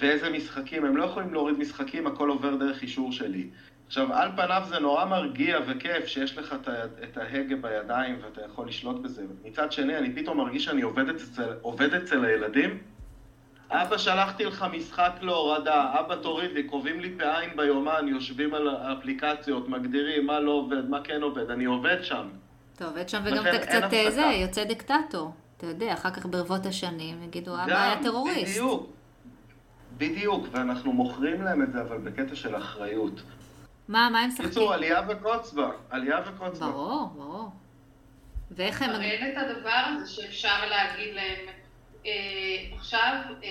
ואיזה 0.00 0.30
משחקים. 0.30 0.84
הם 0.84 0.96
לא 0.96 1.04
יכולים 1.04 1.32
להוריד 1.32 1.58
משחקים, 1.58 2.06
הכל 2.06 2.28
עובר 2.28 2.56
דרך 2.56 2.82
אישור 2.82 3.12
שלי. 3.12 3.48
עכשיו, 3.90 4.12
על 4.12 4.30
פניו 4.36 4.62
זה 4.68 4.78
נורא 4.78 5.04
מרגיע 5.04 5.58
וכיף 5.66 6.06
שיש 6.06 6.38
לך 6.38 6.54
את 7.04 7.16
ההגה 7.16 7.56
בידיים 7.56 8.18
ואתה 8.22 8.40
יכול 8.44 8.68
לשלוט 8.68 9.02
בזה. 9.02 9.22
מצד 9.44 9.72
שני, 9.72 9.98
אני 9.98 10.14
פתאום 10.14 10.36
מרגיש 10.36 10.64
שאני 10.64 10.82
עובד 10.82 11.08
אצל, 11.08 11.52
עובד 11.62 11.94
אצל 11.94 12.24
הילדים. 12.24 12.78
אבא, 13.70 13.98
שלחתי 13.98 14.44
לך 14.44 14.66
משחק 14.72 15.12
להורדה, 15.20 15.92
אבא 16.00 16.16
תוריד 16.16 16.50
לי, 16.52 16.62
קובעים 16.62 17.00
לי 17.00 17.14
פעיים 17.18 17.50
ביומן, 17.56 18.08
יושבים 18.08 18.54
על 18.54 18.68
האפליקציות, 18.68 19.68
מגדירים 19.68 20.26
מה 20.26 20.40
לא 20.40 20.50
עובד, 20.50 20.88
מה 20.88 21.00
כן 21.04 21.22
עובד, 21.22 21.50
אני 21.50 21.64
עובד 21.64 22.02
שם. 22.02 22.28
אתה 22.76 22.84
עובד 22.84 23.08
שם 23.08 23.20
וגם 23.24 23.46
אתה 23.46 23.58
קצת 23.58 23.92
אה. 23.92 24.10
זה, 24.10 24.22
יוצא 24.22 24.64
דיקטטור. 24.64 25.32
אתה 25.56 25.66
יודע, 25.66 25.92
אחר 25.92 26.10
כך 26.10 26.26
ברבות 26.26 26.66
השנים 26.66 27.22
יגידו, 27.22 27.54
אבא 27.54 27.82
היה 27.82 28.02
טרוריסט. 28.02 28.50
בדיוק. 28.50 28.90
בדיוק, 29.98 30.46
ואנחנו 30.52 30.92
מוכרים 30.92 31.42
להם 31.42 31.62
את 31.62 31.72
זה, 31.72 31.80
אבל 31.80 31.98
בקטע 31.98 32.34
של 32.34 32.56
אחריות. 32.56 33.22
מה, 33.90 34.08
מה 34.12 34.20
הם 34.20 34.28
משחקים? 34.28 34.48
קיצור, 34.48 34.74
עלייה 34.74 35.00
וקוץ 35.08 35.52
בה, 35.52 35.70
עלייה 35.90 36.20
וקוץ 36.26 36.58
בה. 36.58 36.66
ברור, 36.66 37.08
ברור. 37.16 37.50
ואיך 38.50 38.82
הם... 38.82 38.90
הרי 38.90 39.10
אין 39.10 39.32
את 39.32 39.36
הדבר 39.36 39.82
הזה 39.86 40.12
שאפשר 40.12 40.66
להגיד 40.70 41.14
להם, 41.14 41.38
אה, 42.06 42.10
עכשיו 42.76 43.14
אה, 43.44 43.48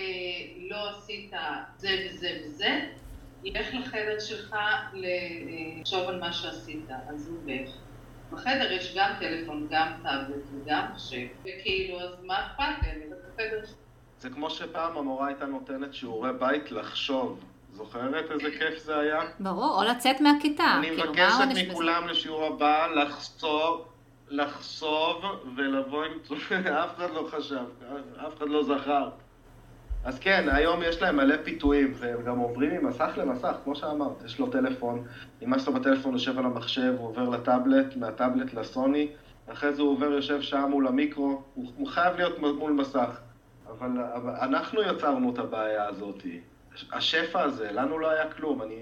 לא 0.69 0.89
עשית 0.89 1.32
זה 1.78 1.89
וזה 2.06 2.39
וזה, 2.45 2.80
לך 3.43 3.67
לחדר 3.73 4.19
שלך 4.19 4.56
לחשוב 4.93 6.10
על 6.10 6.19
מה 6.19 6.34
שעשית, 6.34 6.89
אז 7.10 7.28
הוא 7.28 7.38
הולך. 7.43 7.69
בחדר 8.32 8.71
יש 8.71 8.95
גם 8.97 9.12
טלפון, 9.19 9.67
גם 9.71 9.91
טאבלט 10.04 10.43
וגם 10.54 10.86
מחשב, 10.91 11.28
וכאילו, 11.41 12.02
אז 12.02 12.23
מה 12.23 12.45
אכפת 12.45 12.86
שלי. 12.86 13.06
זה 14.19 14.30
כמו 14.30 14.49
שפעם 14.49 14.97
המורה 14.97 15.28
הייתה 15.28 15.45
נותנת 15.45 15.93
שיעורי 15.93 16.34
בית 16.39 16.71
לחשוב. 16.71 17.43
זוכרת 17.73 18.32
איזה 18.32 18.51
כיף 18.60 18.79
זה 18.84 18.99
היה? 18.99 19.19
ברור, 19.39 19.82
או 19.82 19.84
לצאת 19.84 20.21
מהכיתה. 20.21 20.75
אני 20.77 20.88
כאילו, 20.88 21.03
מבקשת 21.03 21.34
העונש 21.39 21.62
בזה? 21.62 21.71
מכולם 21.71 22.08
לשיעור 22.08 22.45
הבא 22.45 22.88
לחשוב, 22.88 23.86
לחשוב 24.29 25.25
ולבוא 25.55 26.03
עם... 26.03 26.12
אף 26.84 26.95
אחד 26.97 27.12
לא 27.13 27.27
חשב, 27.32 27.65
אף 28.27 28.38
אחד 28.38 28.49
לא 28.49 28.63
זכר. 28.63 29.10
אז 30.03 30.19
כן, 30.19 30.49
היום 30.51 30.79
יש 30.84 31.01
להם 31.01 31.15
מלא 31.15 31.36
פיתויים, 31.43 31.93
והם 31.99 32.23
גם 32.23 32.38
עוברים 32.38 32.86
ממסך 32.86 33.10
למסך, 33.17 33.55
כמו 33.63 33.75
שאמרת, 33.75 34.23
יש 34.25 34.39
לו 34.39 34.47
טלפון, 34.47 35.05
אמא 35.41 35.60
שלו 35.60 35.73
בטלפון 35.73 36.13
יושב 36.13 36.39
על 36.39 36.45
המחשב, 36.45 36.93
הוא 36.97 37.08
עובר 37.08 37.29
לטאבלט, 37.29 37.95
מהטאבלט 37.95 38.53
לסוני, 38.53 39.08
אחרי 39.47 39.73
זה 39.73 39.82
הוא 39.82 39.91
עובר, 39.91 40.12
יושב 40.12 40.41
שעה 40.41 40.67
מול 40.67 40.88
המיקרו, 40.88 41.41
הוא, 41.53 41.71
הוא 41.77 41.88
חייב 41.88 42.15
להיות 42.15 42.39
מול 42.39 42.71
מסך. 42.71 43.19
אבל, 43.69 43.91
אבל 44.15 44.34
אנחנו 44.41 44.82
יצרנו 44.82 45.34
את 45.34 45.39
הבעיה 45.39 45.88
הזאת. 45.88 46.23
השפע 46.92 47.42
הזה, 47.42 47.72
לנו 47.72 48.00
לא 48.00 48.10
היה 48.10 48.32
כלום, 48.32 48.62
אני... 48.62 48.76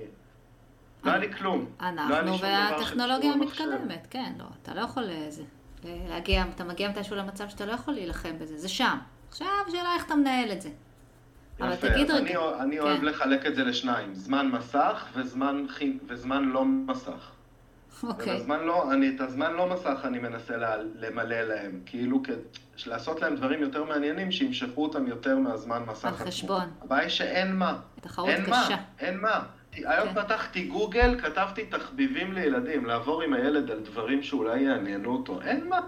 לא 1.03 1.11
היה 1.11 1.19
לי 1.19 1.33
כלום. 1.33 1.65
לא 1.81 1.87
אנחנו 1.89 2.39
והטכנולוגיה. 2.39 3.33
המתקדמת, 3.33 4.07
כן, 4.09 4.33
לא, 4.37 4.45
אתה 4.63 4.73
לא 4.73 4.81
יכול 4.81 5.03
לזה. 5.03 5.43
להגיע, 5.83 6.45
אתה 6.55 6.63
מגיע 6.63 6.89
מתישהו 6.89 7.15
למצב 7.15 7.49
שאתה 7.49 7.65
לא 7.65 7.71
יכול 7.71 7.93
להילחם 7.93 8.39
בזה, 8.39 8.57
זה 8.57 8.69
שם. 8.69 8.97
עכשיו, 9.29 9.47
שאלה 9.71 9.95
איך 9.95 10.05
אתה 10.05 10.15
מנהל 10.15 10.51
את 10.51 10.61
זה. 10.61 10.69
אבל 11.59 11.73
יפה, 11.73 11.89
תגיד 11.89 12.11
אז 12.11 12.21
רגע. 12.21 12.39
אני, 12.39 12.63
אני 12.63 12.75
כן. 12.75 12.81
אוהב 12.81 13.03
לחלק 13.03 13.45
את 13.45 13.55
זה 13.55 13.63
לשניים, 13.63 14.15
זמן 14.15 14.47
מסך 14.47 15.05
וזמן. 15.13 15.65
וזמן 16.07 16.43
לא 16.43 16.65
מסך. 16.65 17.31
אוקיי. 18.03 18.35
ובזמן 18.35 18.59
לא, 18.59 18.93
אני, 18.93 19.15
את 19.15 19.21
הזמן 19.21 19.53
לא 19.53 19.69
מסך 19.69 19.99
אני 20.03 20.19
מנסה 20.19 20.57
לה, 20.57 20.75
למלא 20.95 21.41
להם, 21.41 21.81
כאילו 21.85 22.21
כ... 22.23 22.29
לעשות 22.85 23.21
להם 23.21 23.35
דברים 23.35 23.61
יותר 23.61 23.83
מעניינים 23.83 24.31
שימשכו 24.31 24.83
אותם 24.83 25.07
יותר 25.07 25.37
מהזמן 25.37 25.83
מסך 25.87 26.21
על. 26.21 26.27
חשבון. 26.27 26.69
הבעיה 26.81 27.01
היא 27.01 27.09
שאין 27.09 27.55
מה. 27.55 27.79
תחרות 28.01 28.29
אין 28.29 28.43
קשה. 28.43 28.51
מה, 28.51 28.77
אין 28.99 29.17
מה. 29.19 29.43
היום 29.73 30.07
כן. 30.07 30.23
פתחתי 30.23 30.65
גוגל, 30.65 31.19
כתבתי 31.21 31.65
תחביבים 31.65 32.33
לילדים, 32.33 32.85
לעבור 32.85 33.21
עם 33.21 33.33
הילד 33.33 33.71
על 33.71 33.79
דברים 33.79 34.23
שאולי 34.23 34.59
יעניינו 34.59 35.13
אותו. 35.13 35.41
אין 35.41 35.67
מה. 35.69 35.79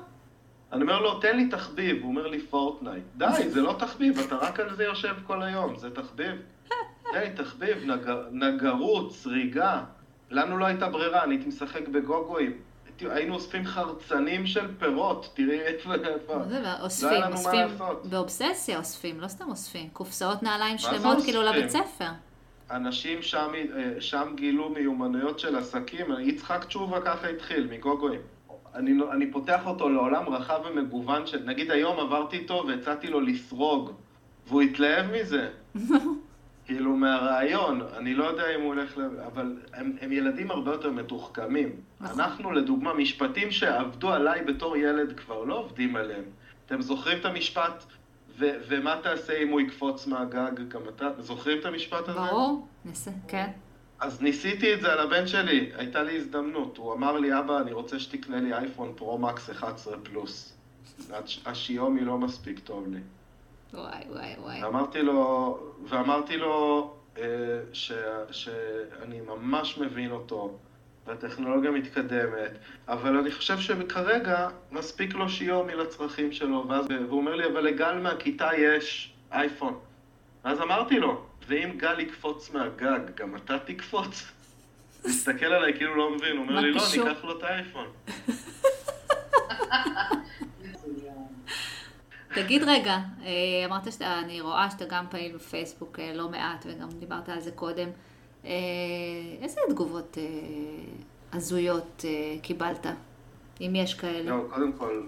אני 0.74 0.82
אומר 0.82 1.00
לו, 1.00 1.20
תן 1.20 1.38
לי 1.38 1.50
תחביב, 1.50 2.02
הוא 2.02 2.10
אומר 2.10 2.28
לי 2.28 2.40
פורטנייט. 2.40 3.04
די, 3.18 3.50
זה 3.50 3.62
לא 3.62 3.76
תחביב, 3.80 4.20
אתה 4.20 4.36
רק 4.36 4.60
על 4.60 4.76
זה 4.76 4.84
יושב 4.84 5.16
כל 5.28 5.42
היום, 5.42 5.76
זה 5.76 5.90
תחביב? 5.96 6.36
תן 7.12 7.20
לי 7.20 7.30
תחביב, 7.36 7.78
נג... 7.86 8.12
נגרות, 8.32 9.14
סריגה. 9.14 9.84
לנו 10.32 10.58
לא 10.58 10.66
הייתה 10.66 10.90
ברירה, 10.90 11.24
אני 11.24 11.36
הייתי 11.36 11.48
משחק 11.48 11.88
בגוגואים. 11.88 12.54
הייתי- 12.86 13.10
היינו 13.10 13.36
אוספים 13.36 13.66
חרצנים 13.66 14.46
של 14.46 14.68
פירות, 14.80 15.30
תראי 15.36 15.60
איפה, 15.60 15.96
לא 15.96 16.82
אוספים, 16.82 17.20
מה 17.20 17.28
אוספים. 17.32 17.68
באובססיה 18.10 18.78
אוספים, 18.78 19.20
לא 19.22 19.28
סתם 19.28 19.46
אוספים. 19.50 19.90
קופסאות 19.94 20.44
נעליים 20.44 20.78
שלמות 20.78 21.18
כאילו? 21.24 21.42
לבית 21.44 21.70
ספר. 21.70 22.06
אנשים 22.72 23.22
שם, 23.22 23.52
אה, 23.76 24.02
שם 24.02 24.34
גילו 24.36 24.70
מיומנויות 24.70 25.40
של 25.40 25.56
עסקים, 25.56 26.06
יצחק 26.20 26.66
תשובה 26.66 27.02
ככה 27.02 27.28
התחיל, 27.28 27.68
מגוגואים. 27.72 28.22
אני, 28.76 28.94
לא- 28.94 29.14
אני 29.14 29.32
פותח 29.32 29.62
אותו 29.66 29.90
לעולם 29.90 30.30
רחב 30.30 30.60
ומגוון 30.70 31.28
של, 31.28 31.44
נגיד 31.46 31.72
היום 31.72 32.00
עברתי 32.00 32.38
איתו 32.38 32.64
והצעתי 32.68 33.08
לו 33.08 33.22
לסרוג, 33.22 33.92
והוא 34.48 34.62
התלהב 34.62 35.06
מזה. 35.12 35.50
כאילו 36.70 36.96
מהרעיון, 36.96 37.82
אני 37.98 38.14
לא 38.14 38.24
יודע 38.26 38.56
אם 38.56 38.62
הוא 38.62 38.68
הולך 38.68 38.98
ל... 38.98 39.02
אבל 39.26 39.58
הם, 39.74 39.96
הם 40.02 40.12
ילדים 40.12 40.52
הרבה 40.52 40.72
יותר 40.72 40.92
מתוחכמים. 40.92 41.70
נכון. 42.02 42.20
אנחנו, 42.20 42.52
לדוגמה, 42.52 42.94
משפטים 42.94 43.52
שעבדו 43.52 44.10
עליי 44.14 44.44
בתור 44.44 44.78
ילד 44.78 45.20
כבר 45.20 45.44
לא 45.44 45.58
עובדים 45.60 45.96
עליהם. 45.96 46.24
אתם 46.66 46.82
זוכרים 46.82 47.18
את 47.20 47.26
המשפט, 47.26 47.84
ו- 48.40 48.52
ומה 48.68 48.96
תעשה 49.04 49.38
אם 49.38 49.50
הוא 49.50 49.62
יקפוץ 49.62 50.08
מהגג? 50.08 50.52
גם 50.68 50.82
אתה, 50.96 51.10
זוכרים 51.20 51.60
את 51.60 51.66
המשפט 51.66 52.08
הזה? 52.10 52.20
ברור, 52.20 52.68
ניסה, 52.86 53.12
כן. 53.28 53.48
אז 54.00 54.22
ניסיתי 54.22 54.74
את 54.74 54.82
זה 54.82 54.94
על 54.94 55.00
הבן 55.00 55.28
שלי, 55.28 55.70
הייתה 55.76 56.04
לי 56.04 56.18
הזדמנות. 56.18 56.78
הוא 56.78 56.94
אמר 56.94 57.20
לי, 57.20 57.40
אבא, 57.40 57.60
אני 57.62 57.72
רוצה 57.72 58.00
שתקנה 58.00 58.38
לי 58.42 58.54
אייפון 58.54 58.94
פרו-מקס 58.96 59.50
11 59.50 59.98
פלוס. 60.04 60.58
הש- 61.14 61.42
השיומי 61.46 62.02
לא 62.02 62.18
מספיק 62.18 62.60
טוב 62.60 62.88
לי. 62.94 63.00
וואי, 63.74 64.04
וואי, 64.10 64.36
וואי. 64.38 64.64
ואמרתי 64.64 65.02
לו, 65.02 65.58
ואמרתי 65.90 66.38
לו 66.38 66.94
אה, 67.18 67.24
ש, 67.74 67.92
שאני 68.32 69.22
ממש 69.22 69.78
מבין 69.78 70.12
אותו, 70.12 70.58
והטכנולוגיה 71.08 71.72
מתקדמת, 71.72 72.52
אבל 72.88 73.18
אני 73.18 73.32
חושב 73.32 73.60
שכרגע 73.60 74.48
מספיק 74.72 75.14
לו 75.14 75.30
שיומי 75.30 75.76
לצרכים 75.76 76.32
שלו, 76.32 76.66
ואז, 76.70 76.86
והוא 76.90 77.20
אומר 77.20 77.36
לי, 77.36 77.46
אבל 77.46 77.62
לגל 77.62 78.00
מהכיתה 78.00 78.50
יש 78.58 79.14
אייפון. 79.32 79.80
ואז 80.46 80.62
אמרתי 80.62 81.00
לו, 81.00 81.26
ואם 81.48 81.70
גל 81.78 82.00
יקפוץ 82.00 82.52
מהגג, 82.54 83.00
גם 83.16 83.36
אתה 83.36 83.60
תקפוץ? 83.60 84.32
הוא 85.02 85.10
הסתכל 85.10 85.46
עליי 85.46 85.74
כאילו 85.74 85.96
לא 85.96 86.16
מבין, 86.16 86.38
הוא 86.38 86.48
אומר 86.48 86.60
לי, 86.60 86.72
לא, 86.72 86.80
קשור?" 86.80 87.04
אני 87.04 87.12
אקח 87.12 87.24
לו 87.24 87.38
את 87.38 87.44
האייפון. 87.44 87.88
תגיד 92.34 92.64
רגע, 92.64 92.98
אה, 93.26 93.66
אמרת 93.66 93.92
שאתה, 93.92 94.20
אני 94.20 94.42
רואה 94.42 94.70
שאתה 94.72 94.86
גם 94.86 95.06
פעיל 95.10 95.36
בפייסבוק 95.36 96.00
אה, 96.00 96.14
לא 96.14 96.30
מעט, 96.30 96.66
וגם 96.70 96.90
דיברת 96.90 97.30
על 97.30 97.40
זה 97.40 97.52
קודם. 97.52 97.90
אה, 98.46 98.52
איזה 99.42 99.62
תגובות 99.70 100.18
הזויות 101.34 102.06
קיבלת, 102.42 102.86
אם 103.62 103.72
יש 103.76 103.94
כאלה? 103.94 104.30
לא, 104.30 104.44
קודם 104.50 104.74
כל, 104.74 105.04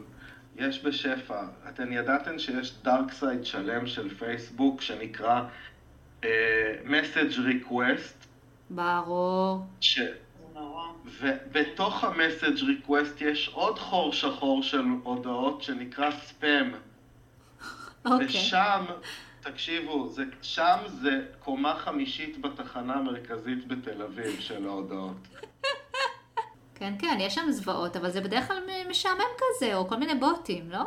יש 0.56 0.86
בשפע. 0.86 1.44
אתן 1.70 1.94
ידעתן 1.94 2.40
שיש 2.40 2.74
דארק 2.84 3.12
סייד 3.12 3.46
שלם 3.46 3.88
של 3.88 4.16
פייסבוק 4.16 4.82
שנקרא 4.82 5.42
message 6.86 7.36
request, 7.38 8.26
ברור. 8.70 9.60
ש... 9.82 10.00
ובתוך 11.22 12.04
ה-message 12.04 12.62
request 12.62 13.24
יש 13.24 13.50
עוד 13.54 13.80
חור 13.80 14.14
שחור 14.14 14.64
של 14.64 14.84
הודעות 15.04 15.62
שנקרא 15.62 16.12
ספאם. 16.12 16.72
אוקיי. 18.06 18.26
ושם, 18.28 18.86
תקשיבו, 19.42 20.08
זה, 20.10 20.24
שם 20.42 20.78
זה 20.88 21.10
קומה 21.40 21.76
חמישית 21.76 22.42
בתחנה 22.42 22.94
המרכזית 22.94 23.68
בתל 23.68 24.02
אביב 24.02 24.40
של 24.40 24.66
ההודעות. 24.68 25.28
כן, 26.76 26.94
כן, 27.00 27.18
יש 27.20 27.36
שם 27.36 27.52
זוועות, 27.52 27.96
אבל 27.96 28.10
זה 28.10 28.22
בדרך 28.22 28.48
כלל 28.48 28.58
משעמם 28.90 29.22
כזה, 29.38 29.76
או 29.76 29.88
כל 29.88 29.96
מיני 29.96 30.16
בוטים, 30.16 30.70
לא? 30.72 30.84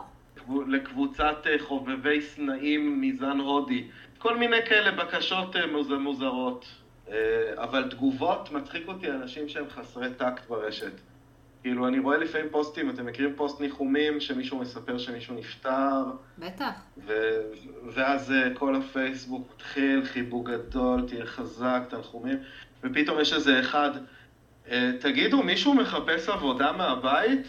לקבוצת 0.68 1.36
אה, 1.46 1.56
חובבי 1.58 2.20
סנאים 2.22 3.00
מזן 3.00 3.38
הודי. 3.38 3.88
כל 4.18 4.36
מיני 4.36 4.56
כאלה 4.68 4.90
בקשות 5.04 5.56
אה, 5.56 5.66
מוז- 5.66 5.92
מוזרות. 6.00 6.64
אה, 7.10 7.16
אבל 7.56 7.90
תגובות, 7.90 8.50
מצחיק 8.52 8.88
אותי 8.88 9.10
אנשים 9.10 9.48
שהם 9.48 9.64
חסרי 9.70 10.14
טקט 10.14 10.46
ברשת. 10.48 10.92
כאילו, 11.64 11.88
אני 11.88 11.98
רואה 11.98 12.16
לפעמים 12.16 12.46
פוסטים, 12.50 12.90
אתם 12.90 13.06
מכירים 13.06 13.34
פוסט 13.36 13.60
ניחומים, 13.60 14.20
שמישהו 14.20 14.58
מספר 14.58 14.98
שמישהו 14.98 15.34
נפטר, 15.34 16.04
בטח. 16.38 16.70
ו- 17.06 17.42
ואז 17.94 18.32
אה, 18.32 18.54
כל 18.54 18.76
הפייסבוק 18.76 19.48
מתחיל, 19.54 20.04
חיבוק 20.04 20.50
גדול, 20.50 21.08
תהיה 21.08 21.26
חזק, 21.26 21.80
תנחומים, 21.88 22.38
ופתאום 22.82 23.20
יש 23.20 23.32
איזה 23.32 23.60
אחד, 23.60 23.90
אה, 24.70 24.90
תגידו, 25.00 25.42
מישהו 25.42 25.74
מחפש 25.74 26.28
עבודה 26.28 26.72
מהבית? 26.72 27.40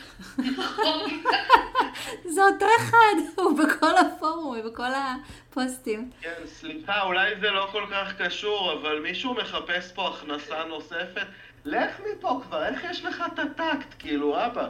זה 2.33 2.41
אותו 2.53 2.65
אחד, 2.79 3.15
הוא 3.35 3.59
בכל 3.59 3.97
הפורום, 3.97 4.55
הוא 4.55 4.71
בכל 4.71 4.91
הפוסטים. 4.93 6.09
כן, 6.21 6.41
סליחה, 6.45 7.01
אולי 7.01 7.39
זה 7.39 7.51
לא 7.51 7.67
כל 7.71 7.83
כך 7.91 8.21
קשור, 8.21 8.73
אבל 8.73 8.99
מישהו 8.99 9.33
מחפש 9.33 9.91
פה 9.91 10.07
הכנסה 10.09 10.63
נוספת? 10.69 11.25
לך 11.65 12.01
מפה 12.11 12.41
כבר, 12.43 12.65
איך 12.65 12.83
יש 12.83 13.05
לך 13.05 13.23
את 13.33 13.39
הטקט, 13.39 13.95
כאילו, 13.99 14.45
אבא? 14.45 14.69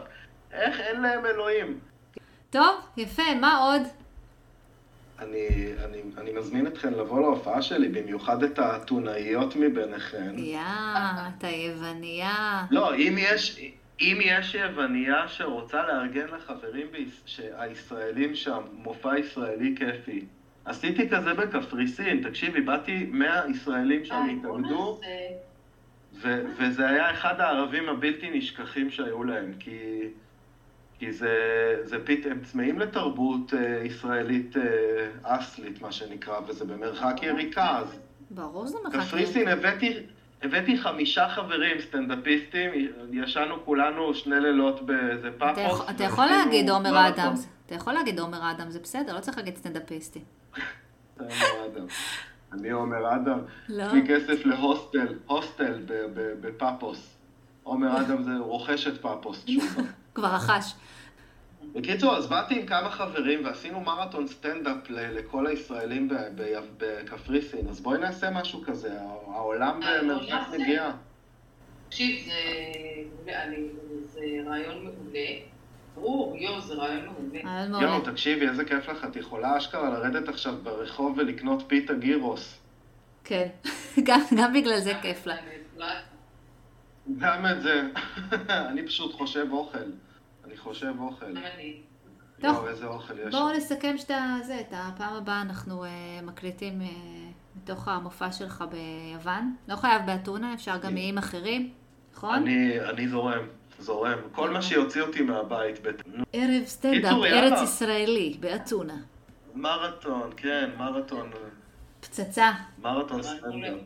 איך 0.51 0.79
אין 0.79 1.01
להם 1.01 1.25
אלוהים? 1.25 1.79
טוב, 2.49 2.75
יפה, 2.97 3.35
מה 3.41 3.57
עוד? 3.57 3.81
אני, 5.19 5.47
אני, 5.85 6.01
אני 6.17 6.31
מזמין 6.33 6.67
אתכן 6.67 6.93
לבוא 6.93 7.21
להופעה 7.21 7.61
שלי, 7.61 7.89
במיוחד 7.89 8.43
את 8.43 8.59
האתונאיות 8.59 9.55
מביניכן. 9.55 10.33
יא, 10.37 10.59
אתה 11.37 11.47
יווניה. 11.47 12.65
לא, 12.71 12.95
אם 12.95 13.15
יש, 13.17 13.59
אם 14.01 14.17
יש 14.21 14.55
יווניה 14.55 15.27
שרוצה 15.27 15.87
לארגן 15.87 16.27
לחברים 16.27 16.87
ביש, 16.91 17.41
הישראלים 17.57 18.35
שם 18.35 18.61
מופע 18.73 19.19
ישראלי 19.19 19.75
כיפי, 19.77 20.25
עשיתי 20.65 21.09
כזה 21.09 21.33
בקפריסין, 21.33 22.29
תקשיבי, 22.29 22.61
באתי 22.61 23.07
100 23.11 23.41
ישראלים 23.49 24.05
שם 24.05 24.27
התאגדו, 24.39 24.99
ו- 26.21 26.41
וזה 26.57 26.87
היה 26.89 27.11
אחד 27.11 27.39
הערבים 27.41 27.89
הבלתי 27.89 28.29
נשכחים 28.29 28.89
שהיו 28.89 29.23
להם, 29.23 29.53
כי, 29.59 29.79
כי 30.99 31.11
זה, 31.13 31.29
זה 31.83 32.05
פית, 32.05 32.25
הם 32.25 32.39
צמאים 32.43 32.79
לתרבות 32.79 33.53
אה, 33.53 33.81
ישראלית 33.85 34.57
אה, 34.57 34.63
אסלית, 35.23 35.81
מה 35.81 35.91
שנקרא, 35.91 36.39
וזה 36.47 36.65
במרחק 36.65 37.15
יריקה, 37.23 37.77
אז 37.77 37.99
ברור 38.29 38.67
שזה 38.67 38.77
מרחק. 38.83 38.99
קפריסין 38.99 39.47
הבאתי, 39.47 39.97
הבאתי 40.41 40.77
חמישה 40.77 41.29
חברים 41.29 41.81
סטנדאפיסטים, 41.81 42.71
ישנו 43.11 43.65
כולנו 43.65 44.13
שני 44.13 44.35
לילות 44.39 44.85
באיזה 44.85 45.27
אתה 45.27 45.37
פאפוס. 45.39 45.63
יכול- 45.73 45.85
אתה 45.95 46.03
יכול 46.03 46.23
ועשינו 46.25 46.45
להגיד 46.45 46.69
עומר 46.69 46.91
מרתון. 46.91 47.25
אדמס. 47.25 47.47
אתה 47.65 47.75
יכול 47.75 47.93
להגיד 47.93 48.19
עומר 48.19 48.51
אדמס, 48.51 48.73
זה 48.73 48.79
בסדר, 48.79 49.15
לא 49.15 49.19
צריך 49.19 49.37
להגיד 49.37 49.55
סטנדאפיסטי. 49.57 50.19
אני 52.53 52.69
עומר 52.69 53.15
אדם, 53.15 53.39
לא. 53.69 53.83
יש 53.83 53.93
לי 53.93 54.07
כסף 54.07 54.45
להוסטל, 54.45 55.13
הוסטל 55.25 55.81
ב- 55.85 55.93
ב- 56.13 56.47
בפאפוס. 56.47 57.11
עומר 57.63 58.01
אדם 58.01 58.23
זה 58.23 58.31
רוכש 58.39 58.87
את 58.87 59.01
פאפוס. 59.01 59.45
כבר 60.15 60.27
רכש. 60.35 60.73
בקיצור, 61.73 62.15
אז 62.17 62.27
באתי 62.27 62.59
עם 62.59 62.65
כמה 62.65 62.89
חברים 62.89 63.45
ועשינו 63.45 63.79
מרתון 63.79 64.27
סטנדאפ 64.27 64.77
לכל 64.89 65.47
הישראלים 65.47 66.09
ב- 66.09 66.13
ב- 66.35 66.61
בקפריסין, 66.77 67.67
אז 67.69 67.81
בואי 67.81 67.99
נעשה 67.99 68.29
משהו 68.29 68.61
כזה, 68.65 69.01
העולם 69.27 69.83
אה, 69.83 70.01
במרחק. 70.01 70.47
נגיעה. 70.59 70.91
תקשיב, 71.89 72.25
זה 74.13 74.21
רעיון 74.45 74.83
מעולה. 74.83 75.29
ברור, 75.95 76.37
יואו, 76.37 76.61
זה 76.61 76.73
רעיון 76.73 77.05
מעולה. 77.05 77.81
יואו. 77.81 78.01
תקשיבי, 78.01 78.49
איזה 78.49 78.65
כיף 78.65 78.89
לך, 78.89 79.05
את 79.05 79.15
יכולה 79.15 79.57
אשכרה 79.57 79.89
לרדת 79.89 80.29
עכשיו 80.29 80.53
ברחוב 80.63 81.17
ולקנות 81.17 81.63
פיתה 81.67 81.93
גירוס. 81.93 82.59
כן, 83.23 83.47
גם 84.07 84.19
גם 84.37 84.53
בגלל 84.53 84.79
זה 84.79 84.93
כיף 85.01 85.27
לה. 85.27 85.35
גם 87.17 87.45
את 87.45 87.61
זה. 87.61 87.81
אני 88.69 88.87
פשוט 88.87 89.13
חושב 89.13 89.47
אוכל. 89.51 89.77
אני 90.45 90.57
חושב 90.57 90.93
אוכל. 90.99 91.25
טוב. 92.41 92.55
יואו, 92.55 92.67
איזה 92.67 92.87
אוכל 92.87 93.13
יש 93.19 93.35
בואו. 93.35 93.53
נסכם 93.53 93.97
שאתה, 93.97 94.35
זה, 94.43 94.59
את 94.59 94.73
הפעם 94.73 95.13
הבאה 95.13 95.41
אנחנו 95.41 95.83
אה, 95.83 95.89
מקליטים 96.23 96.81
אה, 96.81 96.87
מתוך 97.55 97.87
המופע 97.87 98.31
שלך 98.31 98.63
ביוון. 98.71 99.55
לא 99.67 99.75
חייב 99.75 100.05
באתונה, 100.05 100.53
אפשר 100.53 100.77
גם 100.77 100.93
מאיים 100.93 101.17
אחרים, 101.17 101.69
נכון? 102.13 102.35
אני 102.35 102.79
אני 102.89 103.07
זורם, 103.07 103.47
זורם. 103.79 104.17
כל 104.31 104.49
מה 104.49 104.61
שיוציא 104.61 105.01
אותי 105.01 105.21
מהבית. 105.21 105.81
בת- 105.81 106.01
ערב 106.33 106.65
סטנדאפ. 106.65 107.13
ארץ 107.25 107.61
ישראלי, 107.63 108.37
באתונה. 108.39 108.95
מרתון, 109.55 110.29
כן, 110.37 110.69
מרתון. 110.77 111.29
פצצה. 111.99 112.51
מרתון. 112.81 113.23
סטנדאפ. 113.23 113.79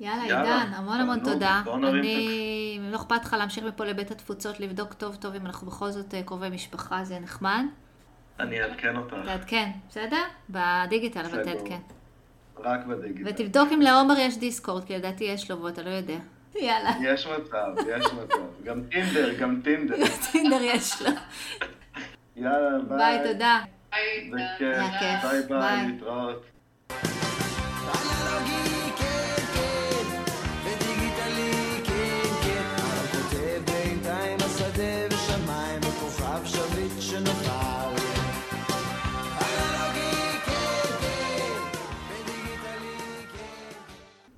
יאללה, 0.00 0.22
עידן, 0.22 0.72
המון 0.74 1.00
המון 1.00 1.20
תודה. 1.24 1.62
אני, 1.74 2.74
אם 2.78 2.90
לא 2.90 2.96
אכפת 2.96 3.24
לך 3.24 3.32
להמשיך 3.32 3.64
מפה 3.64 3.84
לבית 3.84 4.10
התפוצות, 4.10 4.60
לבדוק 4.60 4.92
טוב 4.94 5.16
טוב 5.16 5.34
אם 5.34 5.46
אנחנו 5.46 5.66
בכל 5.66 5.90
זאת 5.90 6.14
אה, 6.14 6.22
קרובי 6.22 6.48
משפחה, 6.50 7.04
זה 7.04 7.18
נחמד. 7.18 7.64
אני 8.40 8.62
אעדכן 8.62 8.96
אותך. 8.96 9.14
תעדכן, 9.24 9.70
בסדר? 9.88 10.22
בדיגיטל, 10.50 11.20
אבל. 11.20 11.44
תעדכן. 11.44 11.78
רק 12.58 12.86
בדיגיטל. 12.86 13.30
ותבדוק 13.30 13.68
אם 13.72 13.80
לעומר 13.80 14.14
יש 14.18 14.38
Discord, 14.38 14.84
כי 14.84 14.94
לדעתי 14.96 15.24
יש 15.24 15.50
לו 15.50 15.62
ואתה 15.62 15.82
לא 15.82 15.90
יודע. 15.90 16.18
יאללה. 16.60 16.90
יש 17.02 17.26
מצב, 17.26 17.66
יש 17.96 18.04
מצב. 18.06 18.64
גם 18.64 18.80
Tinder, 18.90 19.32
גם 19.38 19.60
Tinder. 19.64 19.96
Tinder 20.32 20.62
יש 20.62 21.02
לו. 21.02 21.10
יאללה, 22.36 22.78
ביי, 22.88 23.32
תודה. 23.32 23.60
ביי. 23.90 24.30
היה 24.60 24.98
כיף. 24.98 25.30
ביי 25.30 25.42
ביי, 25.42 25.58
ביי. 25.58 25.86
להתראות. 25.86 26.44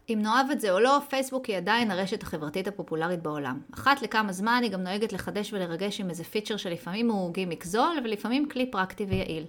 אם 0.09 0.19
נאהב 0.23 0.51
את 0.51 0.61
זה 0.61 0.73
או 0.73 0.81
לא, 0.81 0.99
פייסבוק 1.09 1.47
היא 1.47 1.57
עדיין 1.57 1.91
הרשת 1.91 2.23
החברתית 2.23 2.69
הפופולרית 2.69 3.23
בעולם. 3.23 3.61
אחת 3.75 4.03
לכמה 4.03 4.33
זמן 4.33 4.61
היא 4.63 4.71
גם 4.71 4.81
נוהגת 4.81 5.13
לחדש 5.13 5.53
ולרגש 5.53 6.01
עם 6.01 6.11
איזה 6.11 6.25
פיצ'ר 6.25 6.57
שלפעמים 6.57 7.11
הוא 7.11 7.35
גימיק 7.35 7.65
זול 7.65 7.97
ולפעמים 8.05 8.49
כלי 8.49 8.71
פרקטי 8.71 9.05
ויעיל. 9.05 9.47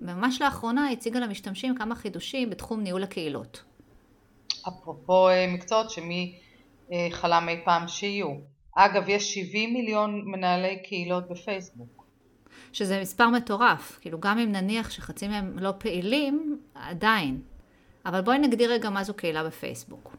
ממש 0.00 0.42
לאחרונה 0.42 0.90
הציגה 0.90 1.20
למשתמשים 1.20 1.74
כמה 1.74 1.94
חידושים 1.94 2.50
בתחום 2.50 2.80
ניהול 2.80 3.02
הקהילות. 3.02 3.62
אפרופו 4.68 5.28
אה, 5.28 5.46
מקצועות 5.48 5.90
שמי 5.90 6.38
אה, 6.92 7.08
חלם 7.10 7.48
אי 7.48 7.60
פעם 7.64 7.88
שיהיו. 7.88 8.28
אגב, 8.76 9.08
יש 9.08 9.34
70 9.34 9.74
מיליון 9.74 10.22
מנהלי 10.24 10.82
קהילות 10.82 11.28
בפייסבוק. 11.28 12.04
שזה 12.72 13.00
מספר 13.00 13.28
מטורף, 13.28 13.98
כאילו 14.00 14.20
גם 14.20 14.38
אם 14.38 14.52
נניח 14.52 14.90
שחצי 14.90 15.28
מהם 15.28 15.58
לא 15.58 15.72
פעילים, 15.78 16.60
עדיין. 16.74 17.42
אבל 18.06 18.20
בואי 18.20 18.38
נגדיר 18.38 18.72
רגע 18.72 18.90
מה 18.90 19.04
זו 19.04 19.14
קהילה 19.14 19.44
בפייסבוק. 19.44 20.16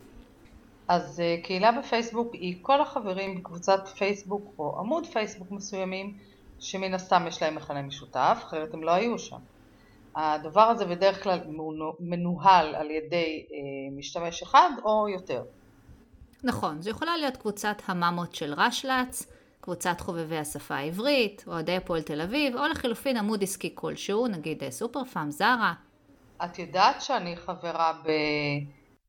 אז 0.87 1.19
אה, 1.19 1.37
קהילה 1.43 1.71
בפייסבוק 1.71 2.33
היא 2.33 2.55
כל 2.61 2.81
החברים 2.81 3.37
בקבוצת 3.37 3.87
פייסבוק 3.87 4.53
או 4.59 4.79
עמוד 4.79 5.05
פייסבוק 5.05 5.51
מסוימים 5.51 6.17
שמן 6.59 6.93
הסתם 6.93 7.25
יש 7.27 7.41
להם 7.41 7.55
מכנה 7.55 7.81
משותף, 7.81 8.37
אחרת 8.43 8.73
הם 8.73 8.83
לא 8.83 8.91
היו 8.91 9.19
שם. 9.19 9.37
הדבר 10.15 10.61
הזה 10.61 10.85
בדרך 10.85 11.23
כלל 11.23 11.39
מנוהל 11.99 12.75
על 12.75 12.91
ידי 12.91 13.45
אה, 13.51 13.57
משתמש 13.97 14.41
אחד 14.41 14.69
או 14.83 15.09
יותר. 15.09 15.43
נכון, 16.43 16.81
זו 16.81 16.89
יכולה 16.89 17.17
להיות 17.17 17.37
קבוצת 17.37 17.77
הממות 17.85 18.35
של 18.35 18.53
רשל"צ, 18.57 19.27
קבוצת 19.61 20.01
חובבי 20.01 20.37
השפה 20.37 20.75
העברית, 20.75 21.43
אוהדי 21.47 21.75
הפועל 21.75 22.01
תל 22.01 22.21
אביב, 22.21 22.55
או 22.55 22.67
לחילופין 22.67 23.17
עמוד 23.17 23.43
עסקי 23.43 23.71
כלשהו, 23.75 24.27
נגיד 24.27 24.63
אה, 24.63 24.71
סופר 24.71 25.03
פארם, 25.03 25.31
זרה. 25.31 25.73
את 26.43 26.59
יודעת 26.59 27.01
שאני 27.01 27.35
חברה 27.37 27.93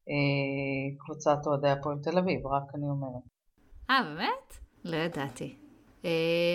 בקבוצת 0.04 1.38
אוהדי 1.46 1.70
הפועל 1.70 1.96
תל 2.02 2.18
אביב, 2.18 2.46
רק 2.46 2.62
אני 2.74 2.86
אומרת. 2.88 3.22
אה, 3.90 4.02
באמת? 4.02 4.58
לא 4.84 4.96
ידעתי. 4.96 5.56
אה, 6.04 6.10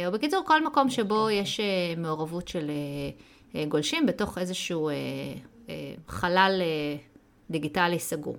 או 0.07 0.11
בקיצור, 0.11 0.43
כל 0.45 0.65
מקום 0.65 0.89
שבו 0.89 1.29
יש 1.29 1.59
אה, 1.59 1.65
מעורבות 1.97 2.47
של 2.47 2.69
אה, 2.69 2.75
אה, 3.55 3.65
גולשים 3.65 4.05
בתוך 4.05 4.37
איזשהו 4.37 4.89
אה, 4.89 4.93
אה, 5.69 5.93
חלל 6.07 6.61
אה, 6.61 6.97
דיגיטלי 7.49 7.99
סגור. 7.99 8.35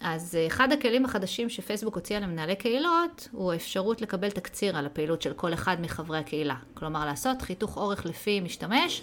אז 0.00 0.34
אה, 0.34 0.46
אחד 0.46 0.72
הכלים 0.72 1.04
החדשים 1.04 1.48
שפייסבוק 1.48 1.94
הוציאה 1.94 2.20
למנהלי 2.20 2.56
קהילות, 2.56 3.28
הוא 3.32 3.52
האפשרות 3.52 4.00
לקבל 4.00 4.30
תקציר 4.30 4.76
על 4.76 4.86
הפעילות 4.86 5.22
של 5.22 5.32
כל 5.32 5.54
אחד 5.54 5.76
מחברי 5.80 6.18
הקהילה. 6.18 6.56
כלומר, 6.74 7.04
לעשות 7.06 7.42
חיתוך 7.42 7.76
אורך 7.76 8.06
לפי 8.06 8.40
משתמש 8.40 9.02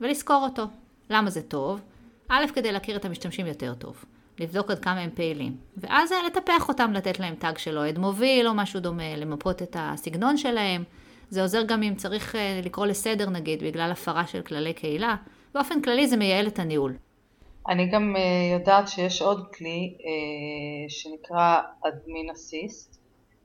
ולזכור 0.00 0.46
אותו. 0.50 0.64
למה 1.10 1.30
זה 1.30 1.42
טוב? 1.42 1.80
א', 2.28 2.44
כדי 2.54 2.72
להכיר 2.72 2.96
את 2.96 3.04
המשתמשים 3.04 3.46
יותר 3.46 3.74
טוב. 3.74 4.04
לבדוק 4.38 4.70
עד 4.70 4.78
כמה 4.78 5.00
הם 5.00 5.10
פעילים. 5.14 5.56
ואז 5.76 6.12
אה, 6.12 6.18
לטפח 6.26 6.68
אותם, 6.68 6.92
לתת 6.92 7.20
להם 7.20 7.34
טאג 7.34 7.58
של 7.58 7.78
אוהד 7.78 7.98
מוביל 7.98 8.48
או 8.48 8.54
משהו 8.54 8.80
דומה, 8.80 9.16
למפות 9.16 9.62
את 9.62 9.76
הסגנון 9.78 10.36
שלהם. 10.36 10.84
זה 11.28 11.42
עוזר 11.42 11.62
גם 11.62 11.82
אם 11.82 11.94
צריך 11.94 12.36
אה, 12.36 12.60
לקרוא 12.64 12.86
לסדר 12.86 13.30
נגיד, 13.30 13.62
בגלל 13.62 13.90
הפרה 13.90 14.26
של 14.26 14.42
כללי 14.42 14.72
קהילה. 14.72 15.16
באופן 15.54 15.82
כללי 15.82 16.06
זה 16.06 16.16
מייעל 16.16 16.46
את 16.46 16.58
הניהול. 16.58 16.96
אני 17.68 17.86
גם 17.86 18.16
אה, 18.16 18.58
יודעת 18.58 18.88
שיש 18.88 19.22
עוד 19.22 19.46
כלי 19.54 19.94
שנקרא 20.88 21.60
אדמין 21.88 22.30
אסיסט, 22.30 22.98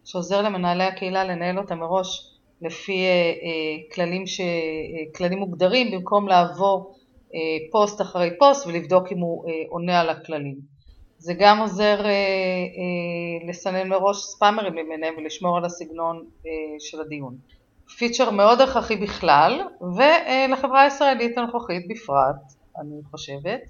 שעוזר 0.05 0.41
למנהלי 0.41 0.84
הקהילה 0.84 1.23
לנהל 1.23 1.57
אותה 1.57 1.75
מראש 1.75 2.34
לפי 2.61 3.05
כללים, 3.95 4.28
ש... 4.28 4.41
כללים 5.15 5.39
מוגדרים 5.39 5.91
במקום 5.91 6.28
לעבור 6.28 6.97
פוסט 7.71 8.01
אחרי 8.01 8.30
פוסט 8.39 8.67
ולבדוק 8.67 9.11
אם 9.11 9.17
הוא 9.17 9.49
אה, 9.49 9.53
עונה 9.69 10.01
על 10.01 10.09
הכללים. 10.09 10.55
זה 11.17 11.34
גם 11.39 11.59
עוזר 11.59 12.05
אה, 12.05 12.09
אה, 12.09 13.49
לסנן 13.49 13.89
מראש 13.89 14.17
ספאמרים 14.17 14.73
למיניהם 14.73 15.13
ולשמור 15.17 15.57
על 15.57 15.65
הסגנון 15.65 16.25
אה, 16.45 16.51
של 16.80 17.01
הדיון. 17.01 17.38
feature 17.97 18.30
מאוד 18.30 18.61
הכרחי 18.61 18.95
בכלל 18.95 19.61
ולחברה 19.82 20.82
הישראלית 20.82 21.38
הנוכחית 21.38 21.88
בפרט, 21.88 22.53
אני 22.80 23.01
חושבת. 23.11 23.61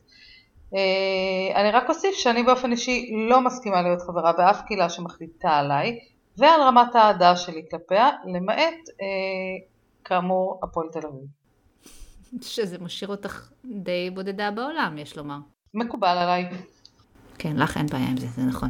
אה, 0.75 1.61
אני 1.61 1.71
רק 1.71 1.89
אוסיף 1.89 2.15
שאני 2.15 2.43
באופן 2.43 2.71
אישי 2.71 3.11
לא 3.29 3.41
מסכימה 3.41 3.81
להיות 3.81 4.01
חברה 4.01 4.33
באף 4.33 4.61
קהילה 4.67 4.89
שמחליטה 4.89 5.49
עליי 5.49 5.99
ועל 6.37 6.61
רמת 6.61 6.95
האהדה 6.95 7.35
שלי 7.35 7.65
כלפיה, 7.71 8.09
למעט 8.25 8.79
אה, 9.01 9.67
כאמור 10.05 10.59
הפועל 10.63 10.87
תל 10.91 11.07
אביב. 11.07 11.36
שזה 12.41 12.78
משאיר 12.78 13.11
אותך 13.11 13.49
די 13.65 14.09
בודדה 14.09 14.51
בעולם, 14.51 14.97
יש 14.97 15.17
לומר. 15.17 15.38
מקובל 15.73 16.17
עליי. 16.17 16.49
כן, 17.38 17.55
לך 17.55 17.78
אין 17.78 17.88
בעיה 17.88 18.07
עם 18.09 18.17
זה, 18.17 18.28
זה 18.28 18.41
נכון. 18.41 18.69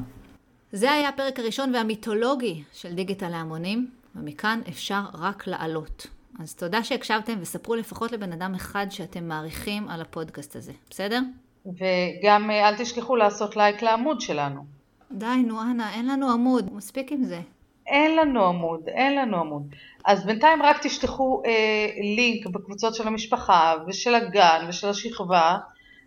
זה 0.72 0.92
היה 0.92 1.10
הפרק 1.10 1.40
הראשון 1.40 1.76
והמיתולוגי 1.76 2.64
של 2.74 2.94
דיגיטל 2.94 3.30
להמונים, 3.30 3.90
ומכאן 4.16 4.62
אפשר 4.70 5.02
רק 5.14 5.48
לעלות. 5.48 6.08
אז 6.40 6.56
תודה 6.56 6.84
שהקשבתם 6.84 7.38
וספרו 7.42 7.76
לפחות 7.76 8.12
לבן 8.12 8.32
אדם 8.32 8.56
אחד 8.56 8.88
שאתם 8.90 9.28
מעריכים 9.28 9.90
על 9.90 10.02
הפודקאסט 10.02 10.56
הזה, 10.56 10.72
בסדר? 10.90 11.20
וגם 11.66 12.50
אה, 12.52 12.70
אל 12.70 12.78
תשכחו 12.78 13.16
לעשות 13.16 13.56
לייק 13.56 13.82
לעמוד 13.82 14.22
שלנו. 14.22 14.66
די, 15.12 15.44
נו 15.48 15.62
אנה, 15.62 15.94
אין 15.94 16.08
לנו 16.08 16.32
עמוד, 16.32 16.74
מספיק 16.74 17.12
עם 17.12 17.24
זה. 17.24 17.42
אין 17.88 18.16
לנו 18.16 18.46
עמוד, 18.46 18.90
אין 18.90 19.16
לנו 19.16 19.38
עמוד. 19.38 19.76
אז 20.06 20.26
בינתיים 20.26 20.64
רק 20.64 20.86
תשלחו 20.86 21.42
אה, 21.46 21.88
לינק 22.16 22.48
בקבוצות 22.48 22.96
של 22.96 23.08
המשפחה 23.08 23.76
ושל 23.88 24.16
הגן 24.16 24.66
ושל 24.70 24.88
השכבה 24.88 25.58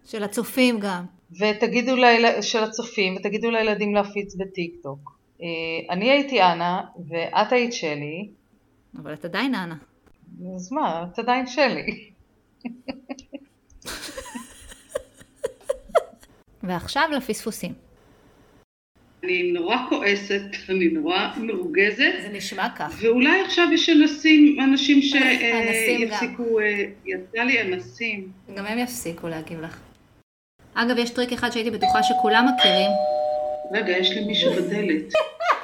של 0.04 0.22
הצופים 0.22 0.80
גם. 0.80 1.04
ותגידו 1.40 1.96
ליל... 1.96 2.42
של 2.42 2.64
הצופים 2.64 3.16
ותגידו 3.16 3.50
לילדים 3.50 3.94
להפיץ 3.94 4.34
בטיק 4.34 4.74
טוק. 4.82 5.18
אה, 5.42 5.46
אני 5.90 6.10
הייתי 6.10 6.42
אנה 6.42 6.80
ואת 7.08 7.52
היית 7.52 7.72
שלי, 7.72 8.28
אבל 9.02 9.12
את 9.12 9.24
עדיין 9.24 9.54
אנה. 9.54 9.76
אז 10.56 10.72
מה, 10.72 11.06
את 11.12 11.18
עדיין 11.18 11.46
שלי. 11.46 12.10
ועכשיו 16.62 17.08
לפספוסים. 17.16 17.89
אני 19.24 19.52
נורא 19.52 19.76
כועסת, 19.88 20.42
אני 20.70 20.88
נורא 20.88 21.28
מרוגזת, 21.36 22.12
זה 22.22 22.28
נשמע 22.32 22.68
כך. 22.76 22.98
ואולי 23.00 23.40
עכשיו 23.40 23.68
יש 23.72 23.88
אנסים, 23.88 24.60
אנשים 24.60 24.98
אנסים 24.98 26.08
גם. 26.08 26.18
שיפסיקו, 26.18 26.58
יצא 27.06 27.42
לי 27.42 27.60
אנסים. 27.62 28.28
גם 28.56 28.66
הם 28.66 28.78
יפסיקו 28.78 29.28
להגיב 29.28 29.60
לך. 29.60 29.80
אגב, 30.74 30.98
יש 30.98 31.10
טריק 31.10 31.32
אחד 31.32 31.50
שהייתי 31.50 31.70
בטוחה 31.70 32.02
שכולם 32.02 32.46
מכירים. 32.54 32.90
רגע, 33.72 33.98
יש 33.98 34.10
לי 34.10 34.24
מישהו 34.24 34.52
בדלת. 34.52 35.12